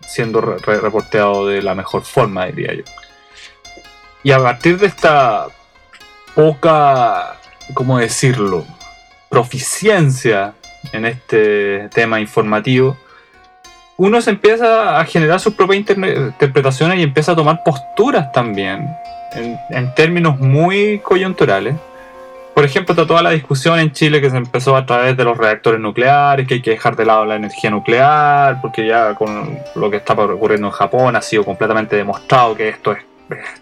siendo 0.00 0.40
reporteado 0.40 1.46
de 1.46 1.60
la 1.62 1.74
mejor 1.74 2.02
forma, 2.02 2.46
diría 2.46 2.74
yo. 2.74 2.84
Y 4.22 4.32
a 4.32 4.38
partir 4.38 4.78
de 4.78 4.86
esta 4.86 5.48
poca, 6.34 7.36
¿cómo 7.74 7.98
decirlo?, 7.98 8.64
proficiencia 9.28 10.54
en 10.92 11.04
este 11.04 11.90
tema 11.90 12.18
informativo, 12.18 12.96
uno 13.98 14.22
se 14.22 14.30
empieza 14.30 14.98
a 14.98 15.04
generar 15.04 15.38
sus 15.38 15.52
propias 15.52 15.78
interpretaciones 15.80 16.98
y 16.98 17.02
empieza 17.02 17.32
a 17.32 17.36
tomar 17.36 17.62
posturas 17.62 18.32
también, 18.32 18.88
en 19.34 19.94
términos 19.94 20.38
muy 20.38 21.00
coyunturales 21.00 21.74
por 22.58 22.64
ejemplo, 22.64 22.92
está 22.92 23.06
toda 23.06 23.22
la 23.22 23.30
discusión 23.30 23.78
en 23.78 23.92
Chile 23.92 24.20
que 24.20 24.30
se 24.30 24.36
empezó 24.36 24.74
a 24.74 24.84
través 24.84 25.16
de 25.16 25.22
los 25.22 25.38
reactores 25.38 25.78
nucleares, 25.78 26.44
que 26.44 26.54
hay 26.54 26.60
que 26.60 26.72
dejar 26.72 26.96
de 26.96 27.04
lado 27.04 27.24
la 27.24 27.36
energía 27.36 27.70
nuclear, 27.70 28.60
porque 28.60 28.84
ya 28.84 29.14
con 29.14 29.60
lo 29.76 29.88
que 29.88 29.98
está 29.98 30.14
ocurriendo 30.14 30.66
en 30.66 30.72
Japón 30.72 31.14
ha 31.14 31.22
sido 31.22 31.44
completamente 31.44 31.94
demostrado 31.94 32.56
que 32.56 32.70
esto 32.70 32.90
es, 32.90 32.98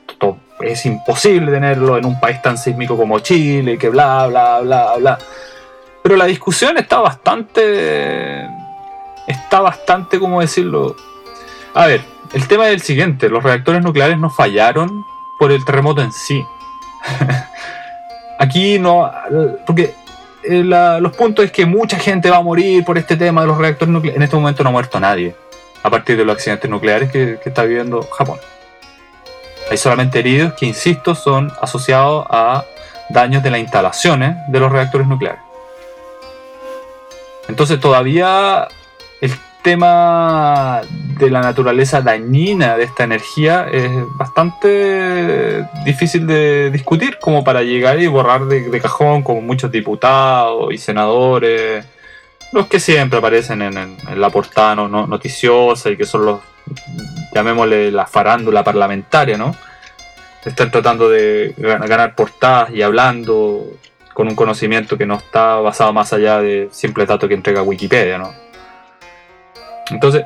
esto 0.08 0.38
es 0.60 0.86
imposible 0.86 1.52
tenerlo 1.52 1.98
en 1.98 2.06
un 2.06 2.18
país 2.18 2.40
tan 2.40 2.56
sísmico 2.56 2.96
como 2.96 3.18
Chile, 3.18 3.76
que 3.76 3.90
bla, 3.90 4.28
bla, 4.28 4.60
bla, 4.60 4.96
bla. 4.96 5.18
Pero 6.02 6.16
la 6.16 6.24
discusión 6.24 6.78
está 6.78 6.98
bastante... 7.00 8.48
Está 9.26 9.60
bastante, 9.60 10.18
¿cómo 10.18 10.40
decirlo? 10.40 10.96
A 11.74 11.86
ver, 11.86 12.00
el 12.32 12.48
tema 12.48 12.68
es 12.68 12.72
el 12.72 12.80
siguiente, 12.80 13.28
los 13.28 13.44
reactores 13.44 13.82
nucleares 13.82 14.18
no 14.18 14.30
fallaron 14.30 15.04
por 15.38 15.52
el 15.52 15.62
terremoto 15.66 16.00
en 16.00 16.12
sí. 16.12 16.42
Aquí 18.46 18.78
no. 18.78 19.10
Porque 19.66 19.94
eh, 20.42 20.62
los 20.62 21.16
puntos 21.16 21.44
es 21.44 21.52
que 21.52 21.66
mucha 21.66 21.98
gente 21.98 22.30
va 22.30 22.36
a 22.36 22.42
morir 22.42 22.84
por 22.84 22.96
este 22.98 23.16
tema 23.16 23.40
de 23.40 23.48
los 23.48 23.58
reactores 23.58 23.92
nucleares. 23.92 24.16
En 24.16 24.22
este 24.22 24.36
momento 24.36 24.62
no 24.62 24.68
ha 24.70 24.72
muerto 24.72 25.00
nadie. 25.00 25.34
A 25.82 25.90
partir 25.90 26.16
de 26.16 26.24
los 26.24 26.34
accidentes 26.34 26.70
nucleares 26.70 27.10
que, 27.10 27.38
está 27.44 27.64
viviendo 27.64 28.02
Japón. 28.02 28.38
Hay 29.70 29.76
solamente 29.76 30.20
heridos 30.20 30.54
que, 30.54 30.66
insisto, 30.66 31.14
son 31.14 31.52
asociados 31.60 32.26
a 32.30 32.64
daños 33.10 33.42
de 33.42 33.50
las 33.50 33.60
instalaciones 33.60 34.36
de 34.48 34.60
los 34.60 34.70
reactores 34.70 35.06
nucleares. 35.06 35.40
Entonces 37.48 37.78
todavía 37.78 38.66
tema 39.66 40.80
de 41.18 41.28
la 41.28 41.40
naturaleza 41.40 42.00
dañina 42.00 42.76
de 42.76 42.84
esta 42.84 43.02
energía 43.02 43.66
es 43.72 43.90
bastante 44.16 45.66
difícil 45.84 46.24
de 46.24 46.70
discutir 46.70 47.18
como 47.20 47.42
para 47.42 47.62
llegar 47.62 47.98
y 48.00 48.06
borrar 48.06 48.44
de, 48.46 48.80
cajón 48.80 49.24
como 49.24 49.40
muchos 49.40 49.72
diputados 49.72 50.72
y 50.72 50.78
senadores, 50.78 51.84
los 52.52 52.68
que 52.68 52.78
siempre 52.78 53.18
aparecen 53.18 53.60
en, 53.60 53.96
la 54.14 54.30
portada 54.30 54.76
no, 54.76 54.88
noticiosa 54.88 55.90
y 55.90 55.96
que 55.96 56.06
son 56.06 56.26
los, 56.26 56.40
llamémosle 57.34 57.90
la 57.90 58.06
farándula 58.06 58.62
parlamentaria, 58.62 59.36
¿no? 59.36 59.52
Están 60.44 60.70
tratando 60.70 61.08
de 61.08 61.54
ganar 61.58 62.14
portadas 62.14 62.70
y 62.70 62.82
hablando 62.82 63.66
con 64.14 64.28
un 64.28 64.36
conocimiento 64.36 64.96
que 64.96 65.06
no 65.06 65.16
está 65.16 65.56
basado 65.56 65.92
más 65.92 66.12
allá 66.12 66.40
de 66.40 66.68
simple 66.70 67.04
datos 67.04 67.28
que 67.28 67.34
entrega 67.34 67.62
Wikipedia, 67.62 68.16
¿no? 68.16 68.45
Entonces, 69.90 70.24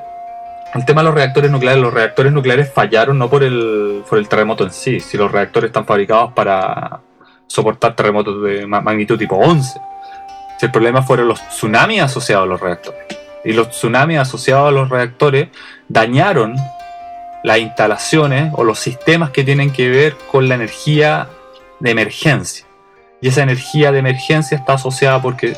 el 0.74 0.84
tema 0.84 1.02
de 1.02 1.06
los 1.06 1.14
reactores 1.14 1.50
nucleares, 1.50 1.82
los 1.82 1.92
reactores 1.92 2.32
nucleares 2.32 2.72
fallaron 2.72 3.18
no 3.18 3.28
por 3.28 3.42
el, 3.42 4.04
por 4.08 4.18
el 4.18 4.28
terremoto 4.28 4.64
en 4.64 4.72
sí, 4.72 5.00
si 5.00 5.16
los 5.16 5.30
reactores 5.30 5.68
están 5.68 5.84
fabricados 5.84 6.32
para 6.32 7.00
soportar 7.46 7.96
terremotos 7.96 8.42
de 8.42 8.66
magnitud 8.66 9.18
tipo 9.18 9.36
11. 9.36 9.80
Si 10.58 10.66
el 10.66 10.72
problema 10.72 11.02
fueron 11.02 11.26
los 11.26 11.40
tsunamis 11.48 12.02
asociados 12.02 12.44
a 12.44 12.48
los 12.48 12.60
reactores. 12.60 13.00
Y 13.44 13.52
los 13.52 13.70
tsunamis 13.70 14.18
asociados 14.18 14.68
a 14.68 14.70
los 14.70 14.88
reactores 14.88 15.48
dañaron 15.88 16.54
las 17.42 17.58
instalaciones 17.58 18.52
o 18.54 18.64
los 18.64 18.78
sistemas 18.78 19.30
que 19.30 19.42
tienen 19.42 19.72
que 19.72 19.88
ver 19.88 20.14
con 20.30 20.48
la 20.48 20.54
energía 20.54 21.28
de 21.80 21.90
emergencia. 21.90 22.66
Y 23.20 23.28
esa 23.28 23.42
energía 23.42 23.90
de 23.92 23.98
emergencia 23.98 24.56
está 24.56 24.74
asociada 24.74 25.20
porque 25.20 25.56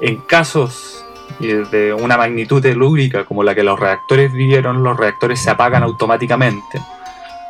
en 0.00 0.16
casos 0.22 1.03
de 1.40 1.92
una 1.92 2.16
magnitud 2.16 2.62
telúrica 2.62 3.24
como 3.24 3.42
la 3.42 3.54
que 3.54 3.64
los 3.64 3.78
reactores 3.78 4.32
vivieron, 4.32 4.82
los 4.82 4.96
reactores 4.96 5.40
se 5.40 5.50
apagan 5.50 5.82
automáticamente. 5.82 6.80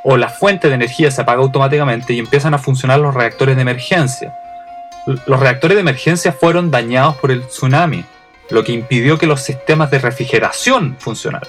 O 0.05 0.17
la 0.17 0.29
fuente 0.29 0.69
de 0.69 0.75
energía 0.75 1.11
se 1.11 1.23
apaga 1.23 1.41
automáticamente 1.41 2.13
y 2.13 2.19
empiezan 2.19 2.55
a 2.55 2.59
funcionar 2.59 3.01
los 3.01 3.15
reactores 3.15 3.57
de 3.57 3.63
emergencia. 3.63 4.35
Los 5.27 5.41
reactores 5.41 5.77
de 5.77 5.83
emergencia 5.83 6.33
fueron 6.33 6.71
dañados 6.71 7.17
por 7.17 7.31
el 7.31 7.47
tsunami, 7.47 8.05
lo 8.51 8.65
que 8.65 8.73
impidió 8.73 9.19
que 9.19 9.27
los 9.27 9.43
sistemas 9.43 9.91
de 9.91 9.99
refrigeración 9.99 10.97
funcionaran. 10.99 11.49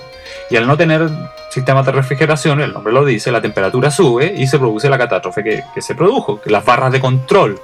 Y 0.49 0.57
al 0.57 0.67
no 0.67 0.77
tener 0.77 1.09
sistemas 1.49 1.85
de 1.85 1.93
refrigeración, 1.93 2.61
el 2.61 2.73
nombre 2.73 2.93
lo 2.93 3.05
dice, 3.05 3.31
la 3.31 3.41
temperatura 3.41 3.91
sube 3.91 4.33
y 4.35 4.47
se 4.47 4.59
produce 4.59 4.89
la 4.89 4.97
catástrofe 4.97 5.43
que, 5.43 5.81
se 5.81 5.95
produjo, 5.95 6.41
que 6.41 6.49
las 6.49 6.65
barras 6.65 6.91
de 6.91 6.99
control, 6.99 7.59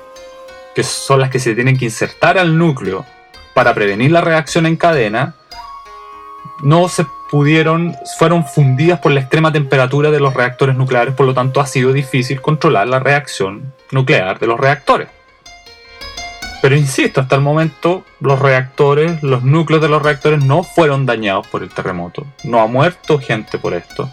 que 0.73 0.83
son 0.83 1.19
las 1.19 1.29
que 1.29 1.39
se 1.39 1.55
tienen 1.55 1.77
que 1.77 1.85
insertar 1.85 2.37
al 2.37 2.57
núcleo 2.57 3.05
para 3.53 3.73
prevenir 3.73 4.11
la 4.11 4.21
reacción 4.21 4.65
en 4.65 4.75
cadena, 4.75 5.35
no 6.63 6.87
se 6.87 7.05
pudieron, 7.29 7.95
fueron 8.17 8.45
fundidas 8.45 8.99
por 8.99 9.11
la 9.11 9.21
extrema 9.21 9.51
temperatura 9.51 10.11
de 10.11 10.19
los 10.19 10.33
reactores 10.33 10.75
nucleares, 10.75 11.15
por 11.15 11.25
lo 11.25 11.33
tanto 11.33 11.61
ha 11.61 11.67
sido 11.67 11.93
difícil 11.93 12.41
controlar 12.41 12.87
la 12.87 12.99
reacción 12.99 13.73
nuclear 13.91 14.39
de 14.39 14.47
los 14.47 14.59
reactores. 14.59 15.07
Pero 16.61 16.75
insisto, 16.75 17.21
hasta 17.21 17.35
el 17.35 17.41
momento 17.41 18.05
los 18.19 18.37
reactores, 18.37 19.23
los 19.23 19.43
núcleos 19.43 19.81
de 19.81 19.89
los 19.89 20.01
reactores 20.03 20.43
no 20.43 20.61
fueron 20.61 21.07
dañados 21.07 21.47
por 21.47 21.63
el 21.63 21.69
terremoto. 21.69 22.25
No 22.43 22.61
ha 22.61 22.67
muerto 22.67 23.17
gente 23.17 23.57
por 23.57 23.73
esto. 23.73 24.09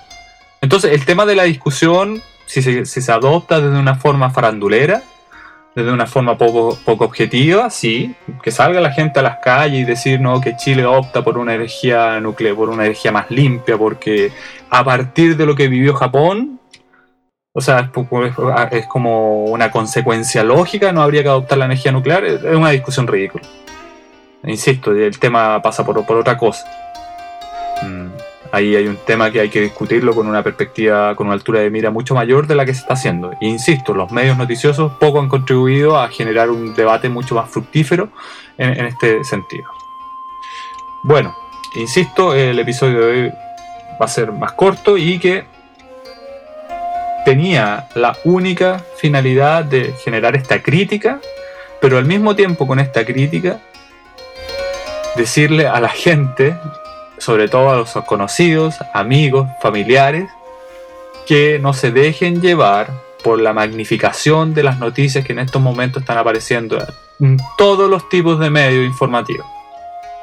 Entonces 0.63 0.93
el 0.93 1.05
tema 1.05 1.27
de 1.27 1.37
la 1.37 1.43
discusión, 1.43 2.23
si 2.47 2.63
se, 2.63 3.13
adopta 3.13 3.61
desde 3.61 3.79
una 3.79 3.97
forma 3.97 4.31
farandulera, 4.31 5.03
desde 5.79 5.93
una 5.93 6.07
forma 6.07 6.37
poco, 6.37 6.77
poco 6.85 7.05
objetiva, 7.05 7.71
sí, 7.71 8.15
que 8.43 8.51
salga 8.51 8.81
la 8.81 8.91
gente 8.91 9.21
a 9.21 9.23
las 9.23 9.39
calles 9.39 9.81
y 9.81 9.85
decir 9.85 10.21
no, 10.21 10.41
que 10.41 10.57
Chile 10.57 10.85
opta 10.85 11.23
por 11.23 11.39
una 11.39 11.55
energía 11.55 12.19
nuclear, 12.19 12.57
por 12.57 12.69
una 12.69 12.85
energía 12.85 13.13
más 13.13 13.31
limpia, 13.31 13.79
porque 13.79 14.33
a 14.71 14.83
partir 14.83 15.37
de 15.37 15.47
lo 15.47 15.55
que 15.55 15.69
vivió 15.69 15.95
Japón, 15.95 16.59
o 17.53 17.61
sea, 17.61 17.93
es 18.73 18.87
como 18.87 19.45
una 19.45 19.71
consecuencia 19.71 20.43
lógica, 20.43 20.93
no 20.93 21.01
habría 21.01 21.23
que 21.23 21.29
adoptar 21.29 21.59
la 21.59 21.67
energía 21.67 21.93
nuclear, 21.93 22.25
es 22.25 22.43
una 22.43 22.71
discusión 22.71 23.07
ridícula. 23.07 23.45
Insisto, 24.43 24.91
el 24.91 25.17
tema 25.19 25.63
pasa 25.63 25.85
por, 25.85 25.99
otra 25.99 26.37
cosa. 26.37 26.88
Ahí 28.51 28.75
hay 28.75 28.87
un 28.87 28.97
tema 28.97 29.31
que 29.31 29.41
hay 29.41 29.51
que 29.51 29.61
discutirlo 29.61 30.15
con 30.15 30.27
una 30.27 30.43
perspectiva, 30.43 31.15
con 31.15 31.27
una 31.27 31.35
altura 31.35 31.61
de 31.61 31.71
mira 31.71 31.91
mucho 31.91 32.15
mayor 32.15 32.47
de 32.47 32.55
la 32.55 32.65
que 32.65 32.73
se 32.73 32.81
está 32.81 32.95
haciendo. 32.95 33.33
Insisto, 33.41 33.93
los 33.95 34.11
medios 34.11 34.39
noticiosos 34.39 34.93
poco 34.93 35.21
han 35.21 35.29
contribuido 35.29 35.99
a 35.99 36.09
generar 36.09 36.51
un 36.51 36.75
debate 36.75 37.09
mucho 37.09 37.35
más 37.35 37.51
fructífero 37.51 38.09
en, 38.57 38.71
en 38.71 38.87
este 38.87 39.23
sentido. 39.25 39.67
Bueno, 41.05 41.35
insisto, 41.77 42.35
el 42.35 42.59
episodio 42.59 43.01
de 43.01 43.07
hoy 43.07 43.33
va 44.01 44.07
a 44.07 44.09
ser 44.09 44.33
más 44.33 44.53
corto 44.53 44.97
y 44.97 45.19
que 45.19 45.45
tenía 47.25 47.89
la 47.95 48.17
única 48.25 48.83
finalidad 48.97 49.65
de 49.65 49.93
generar 50.03 50.35
esta 50.35 50.63
crítica, 50.63 51.21
pero 51.81 51.99
al 51.99 52.07
mismo 52.07 52.35
tiempo 52.35 52.67
con 52.67 52.81
esta 52.81 53.05
crítica, 53.05 53.61
decirle 55.15 55.67
a 55.67 55.79
la 55.81 55.91
gente, 55.91 56.57
sobre 57.19 57.49
todo 57.49 57.71
a 57.71 57.77
los 57.77 57.93
conocidos, 58.07 58.77
amigos, 58.95 59.49
familiares, 59.61 60.29
que 61.27 61.59
no 61.59 61.73
se 61.73 61.91
dejen 61.91 62.41
llevar 62.41 62.91
por 63.23 63.41
la 63.41 63.53
magnificación 63.53 64.55
de 64.55 64.63
las 64.63 64.79
noticias 64.79 65.25
que 65.25 65.33
en 65.33 65.41
estos 65.41 65.61
momentos 65.61 66.03
están 66.03 66.19
apareciendo 66.19 66.79
en 67.21 67.37
todos 67.57 67.91
los 67.91 68.09
tipos 68.09 68.39
de 68.39 68.51
medios 68.51 68.87
informativos. 68.87 69.47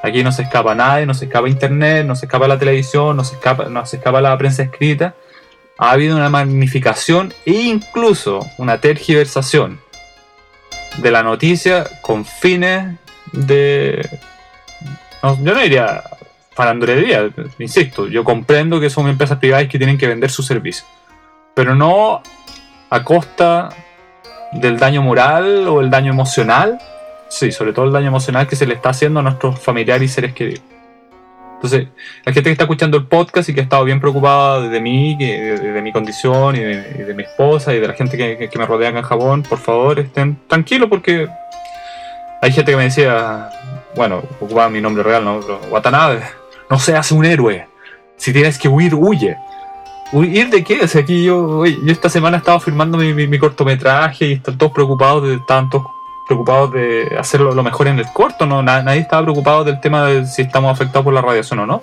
Aquí 0.02 0.24
no 0.24 0.32
se 0.32 0.44
escapa 0.44 0.76
nadie, 0.76 1.06
no 1.06 1.14
se 1.14 1.26
escapa 1.26 1.50
internet, 1.50 2.06
no 2.06 2.16
se 2.16 2.26
escapa 2.26 2.48
la 2.48 2.58
televisión, 2.58 3.18
no 3.18 3.24
se 3.24 3.36
escapa, 3.36 3.66
no 3.66 3.86
se 3.86 3.98
escapa 3.98 4.22
la 4.22 4.38
prensa 4.38 4.64
escrita 4.64 5.16
ha 5.78 5.92
habido 5.92 6.16
una 6.16 6.30
magnificación 6.30 7.34
e 7.46 7.52
incluso 7.52 8.40
una 8.58 8.80
tergiversación 8.80 9.80
de 10.98 11.12
la 11.12 11.24
noticia 11.24 11.86
con 12.02 12.26
fines 12.26 12.98
de... 13.34 14.08
yo 15.22 15.54
no 15.54 15.60
diría 15.60 16.04
farandulería, 16.56 17.30
insisto, 17.60 18.08
yo 18.08 18.24
comprendo 18.24 18.80
que 18.80 18.89
son 18.89 19.10
empresas 19.10 19.38
privadas 19.38 19.68
que 19.68 19.78
tienen 19.78 19.98
que 19.98 20.08
vender 20.08 20.32
su 20.32 20.41
servicio, 20.41 20.86
pero 21.54 21.76
no 21.76 22.22
a 22.89 23.04
costa 23.04 23.70
del 24.54 24.80
daño 24.80 25.02
moral 25.02 25.68
o 25.68 25.82
el 25.82 25.89
daño 25.89 26.13
emocional, 26.13 26.80
sí, 27.28 27.52
sobre 27.52 27.74
todo 27.74 27.86
el 27.86 27.91
daño 27.91 28.08
emocional 28.08 28.48
que 28.48 28.56
se 28.56 28.65
le 28.65 28.76
está 28.76 28.89
haciendo 28.89 29.20
a 29.20 29.24
nuestros 29.24 29.60
familiares 29.60 30.10
y 30.10 30.13
seres 30.13 30.34
queridos. 30.34 30.63
Entonces, 31.56 31.88
la 32.24 32.32
gente 32.32 32.50
que 32.50 32.52
está 32.52 32.63
escuchando 32.63 32.96
el 32.98 33.06
podcast 33.06 33.50
y 33.50 33.54
que 33.54 33.60
ha 33.60 33.63
estado 33.63 33.84
bien 33.84 34.00
preocupada 34.00 34.70
de 34.70 34.80
mí, 34.80 35.18
de, 35.18 35.82
mi 35.82 35.91
condición 35.91 36.56
y 36.56 36.60
de, 36.60 37.13
mi 37.13 37.24
esposa 37.24 37.74
y 37.74 37.80
de 37.80 37.88
la 37.88 37.94
gente 37.94 38.18
que, 38.18 38.58
me 38.58 38.65
rodea 38.65 38.89
en 38.89 39.02
Japón, 39.02 39.44
por 39.44 39.58
favor, 39.58 40.00
estén 40.00 40.38
tranquilos 40.48 40.88
porque 40.89 41.28
hay 42.41 42.52
gente 42.52 42.72
que 42.72 42.78
me 42.78 42.84
decía, 42.84 43.50
bueno, 43.96 44.22
ocupaba 44.39 44.70
mi 44.70 44.80
nombre 44.80 45.02
real, 45.04 45.26
¿no? 45.26 45.39
Watanabe, 45.70 46.22
no 46.69 46.80
seas 46.80 47.12
un 47.12 47.25
héroe. 47.25 47.67
Si 48.17 48.34
tienes 48.34 48.58
que 48.58 48.67
huir, 48.67 48.95
huye. 48.95 49.38
¿Huir 50.12 50.49
de 50.49 50.63
qué? 50.63 50.82
O 50.82 50.88
sea, 50.88 51.01
aquí 51.01 51.23
yo, 51.23 51.65
yo 51.65 51.91
esta 51.91 52.10
semana 52.10 52.38
estaba 52.38 52.60
filmando 52.60 52.97
mi, 52.97 53.13
mi, 53.13 53.39
cortometraje 53.39 54.28
y 54.28 54.34
están 54.34 54.58
todos 54.58 54.71
preocupados 54.71 55.28
de 55.28 55.39
tantos 55.47 55.84
preocupados 56.28 56.71
de 56.73 57.15
hacerlo 57.19 57.54
lo 57.54 57.63
mejor 57.63 57.88
en 57.88 57.99
el 57.99 58.08
corto, 58.12 58.45
¿no? 58.45 58.63
Nadie 58.63 58.99
estaba 58.99 59.23
preocupado 59.23 59.63
del 59.63 59.80
tema 59.80 60.06
de 60.06 60.25
si 60.25 60.41
estamos 60.41 60.71
afectados 60.71 61.04
por 61.04 61.13
la 61.13 61.21
radiación 61.21 61.60
o 61.60 61.65
no. 61.65 61.82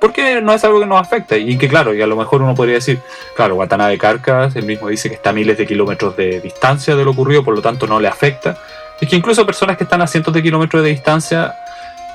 Porque 0.00 0.40
no 0.42 0.52
es 0.52 0.62
algo 0.64 0.80
que 0.80 0.86
nos 0.86 1.00
afecta. 1.00 1.36
Y 1.36 1.56
que 1.56 1.68
claro, 1.68 1.94
y 1.94 2.02
a 2.02 2.06
lo 2.06 2.16
mejor 2.16 2.42
uno 2.42 2.54
podría 2.54 2.76
decir, 2.76 3.00
claro, 3.34 3.54
Watanabe 3.54 3.96
Carcas, 3.96 4.54
él 4.56 4.64
mismo 4.64 4.88
dice 4.88 5.08
que 5.08 5.14
está 5.14 5.30
a 5.30 5.32
miles 5.32 5.56
de 5.56 5.66
kilómetros 5.66 6.16
de 6.16 6.40
distancia 6.40 6.96
de 6.96 7.04
lo 7.04 7.12
ocurrido, 7.12 7.44
por 7.44 7.54
lo 7.54 7.62
tanto 7.62 7.86
no 7.86 8.00
le 8.00 8.08
afecta. 8.08 8.58
Es 9.00 9.08
que 9.08 9.16
incluso 9.16 9.44
personas 9.46 9.76
que 9.76 9.84
están 9.84 10.02
a 10.02 10.06
cientos 10.06 10.32
de 10.34 10.42
kilómetros 10.42 10.82
de 10.82 10.90
distancia, 10.90 11.54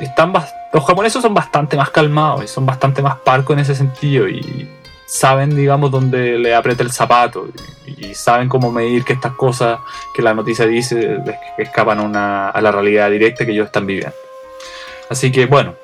están 0.06 0.34
los 0.74 0.86
japoneses 0.86 1.22
son 1.22 1.34
bastante 1.34 1.76
más 1.76 1.90
calmados 1.90 2.44
y 2.44 2.48
son 2.48 2.66
bastante 2.66 3.02
más 3.02 3.18
parcos 3.18 3.54
en 3.56 3.60
ese 3.60 3.76
sentido. 3.76 4.28
Y 4.28 4.70
saben, 5.06 5.56
digamos, 5.56 5.92
dónde 5.92 6.40
le 6.40 6.56
aprieta 6.56 6.84
el 6.84 6.92
zapato 6.92 7.48
y, 7.86 8.14
saben 8.14 8.50
cómo 8.50 8.72
medir 8.72 9.04
que 9.04 9.14
estas 9.14 9.34
cosas 9.34 9.80
que 10.14 10.22
la 10.22 10.34
noticia 10.34 10.66
dice 10.66 11.18
escapan 11.58 12.16
a 12.16 12.62
la 12.62 12.72
realidad 12.72 13.10
directa 13.10 13.46
que 13.46 13.52
ellos 13.52 13.68
están 13.68 13.86
viviendo. 13.86 14.16
Así 15.10 15.32
que, 15.32 15.46
bueno, 15.46 15.76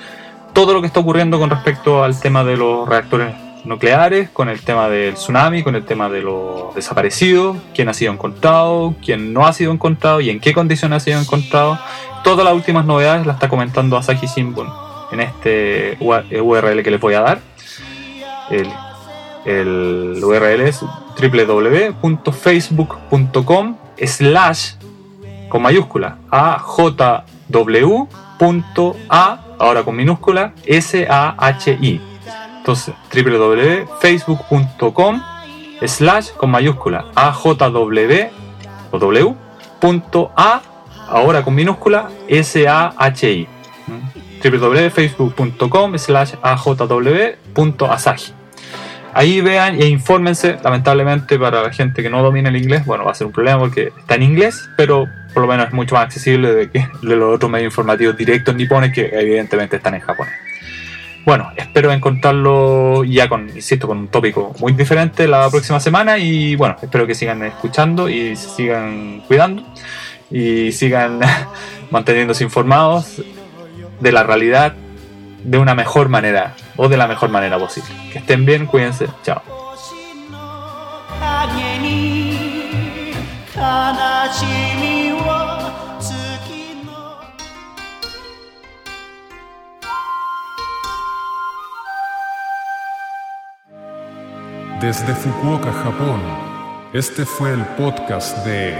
todo 0.54 0.74
lo 0.74 0.82
que 0.82 0.88
está 0.88 1.00
ocurriendo 1.00 1.40
con 1.40 1.50
respecto 1.50 2.04
al 2.04 2.20
tema 2.20 2.44
de 2.44 2.58
los 2.58 2.88
reactores 2.88 3.34
nucleares, 3.66 4.30
con 4.30 4.50
el 4.50 4.62
tema 4.62 4.88
del 4.88 5.16
tsunami, 5.16 5.64
con 5.64 5.76
el 5.76 5.84
tema 5.84 6.10
de 6.10 6.22
los 6.22 6.76
desaparecidos, 6.76 7.58
quién 7.74 7.90
ha 7.90 7.94
sido 7.94 8.14
encontrado, 8.14 8.94
quién 9.04 9.34
no 9.34 9.48
ha 9.48 9.54
sido 9.54 9.72
encontrado 9.72 10.22
y 10.22 10.30
en 10.30 10.40
qué 10.40 10.54
condiciones 10.54 10.98
ha 10.98 11.00
sido 11.00 11.20
encontrado. 11.20 11.80
Todas 12.24 12.46
las 12.46 12.54
últimas 12.54 12.86
novedades 12.86 13.26
las 13.26 13.38
está 13.38 13.50
comentando 13.50 13.98
Asahi 13.98 14.28
Shimbun 14.28 14.68
en 15.12 15.22
este 15.22 15.98
URL 16.00 16.84
que 16.84 16.92
les 16.92 17.00
voy 17.00 17.14
a 17.16 17.22
dar. 17.22 17.40
El, 18.52 18.70
el 19.46 20.24
URL 20.24 20.62
es 20.62 20.84
www.facebook.com 21.20 23.78
slash 24.06 24.76
con 25.50 25.62
mayúscula 25.62 26.18
ajw.a 26.32 27.26
ahora 29.60 29.84
con 29.84 29.96
minúscula 29.96 30.54
S-A-H-I. 30.66 32.02
Entonces, 32.58 32.96
www.facebook.com 33.14 35.22
slash 35.86 36.32
con 36.32 36.50
mayúscula 36.52 37.06
AJW 37.16 38.30
o 38.92 39.00
W 39.00 39.36
punto 39.80 40.32
A 40.36 40.62
ahora 41.10 41.44
con 41.44 41.56
minúscula 41.56 42.10
S-A-H-I. 42.28 43.48
www.facebook.com 44.44 45.98
slash 45.98 46.34
AJW.asahi. 46.42 48.43
Ahí 49.14 49.42
vean 49.42 49.80
e 49.80 49.88
infórmense, 49.88 50.58
lamentablemente 50.64 51.38
para 51.38 51.62
la 51.62 51.72
gente 51.72 52.02
que 52.02 52.10
no 52.10 52.24
domina 52.24 52.50
el 52.50 52.56
inglés, 52.56 52.86
bueno, 52.86 53.06
va 53.06 53.12
a 53.12 53.16
ser 53.16 53.28
un 53.28 53.34
problema 53.34 53.60
porque 53.60 53.92
está 53.98 54.16
en 54.16 54.24
inglés, 54.24 54.70
pero 54.76 55.08
por 55.34 55.44
lo 55.44 55.48
menos 55.48 55.68
es 55.68 55.74
mucho 55.74 55.96
más 55.96 56.06
accesible 56.06 56.54
de, 56.54 56.70
que, 56.72 56.88
de 57.02 57.16
los 57.16 57.36
otros 57.36 57.52
medios 57.52 57.72
informativos 57.72 58.18
directos 58.18 58.56
nipones 58.56 58.92
que 58.92 59.10
evidentemente 59.14 59.76
están 59.78 59.94
en 59.94 60.02
japonés. 60.02 60.34
Bueno, 61.26 61.52
espero 61.56 61.94
encontrarlo 61.94 63.04
ya 63.06 63.30
con, 63.30 63.48
insisto, 63.50 63.88
con 63.88 63.98
un 63.98 64.08
tópico 64.10 64.54
muy 64.60 64.74
diferente 64.74 65.26
la 65.28 65.50
próxima 65.50 65.80
semana 65.80 66.18
y 66.18 66.56
bueno, 66.56 66.76
espero 66.82 67.08
que 67.08 67.16
sigan 67.16 67.44
escuchando 67.44 68.10
y 68.10 68.36
se 68.36 68.50
sigan 68.50 69.22
cuidando 69.22 69.64
y 70.30 70.72
sigan 70.74 71.22
manteniéndose 71.92 72.44
informados 72.44 73.22
de 74.02 74.12
la 74.12 74.24
realidad 74.24 74.74
de 75.44 75.58
una 75.58 75.76
mejor 75.76 76.10
manera 76.10 76.56
o 76.78 76.88
de 76.88 76.98
la 76.98 77.08
mejor 77.08 77.30
manera 77.30 77.58
posible. 77.58 77.90
Que 78.12 78.20
estén 78.20 78.46
bien, 78.46 78.66
cuídense, 78.66 79.08
chao. 79.24 79.42
Desde 94.80 95.16
Fukuoka, 95.16 95.72
Japón, 95.72 96.20
este 96.92 97.26
fue 97.26 97.54
el 97.54 97.66
podcast 97.78 98.46
de 98.46 98.76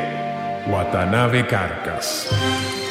Watanabe 0.68 1.48
Carcas. 1.48 2.83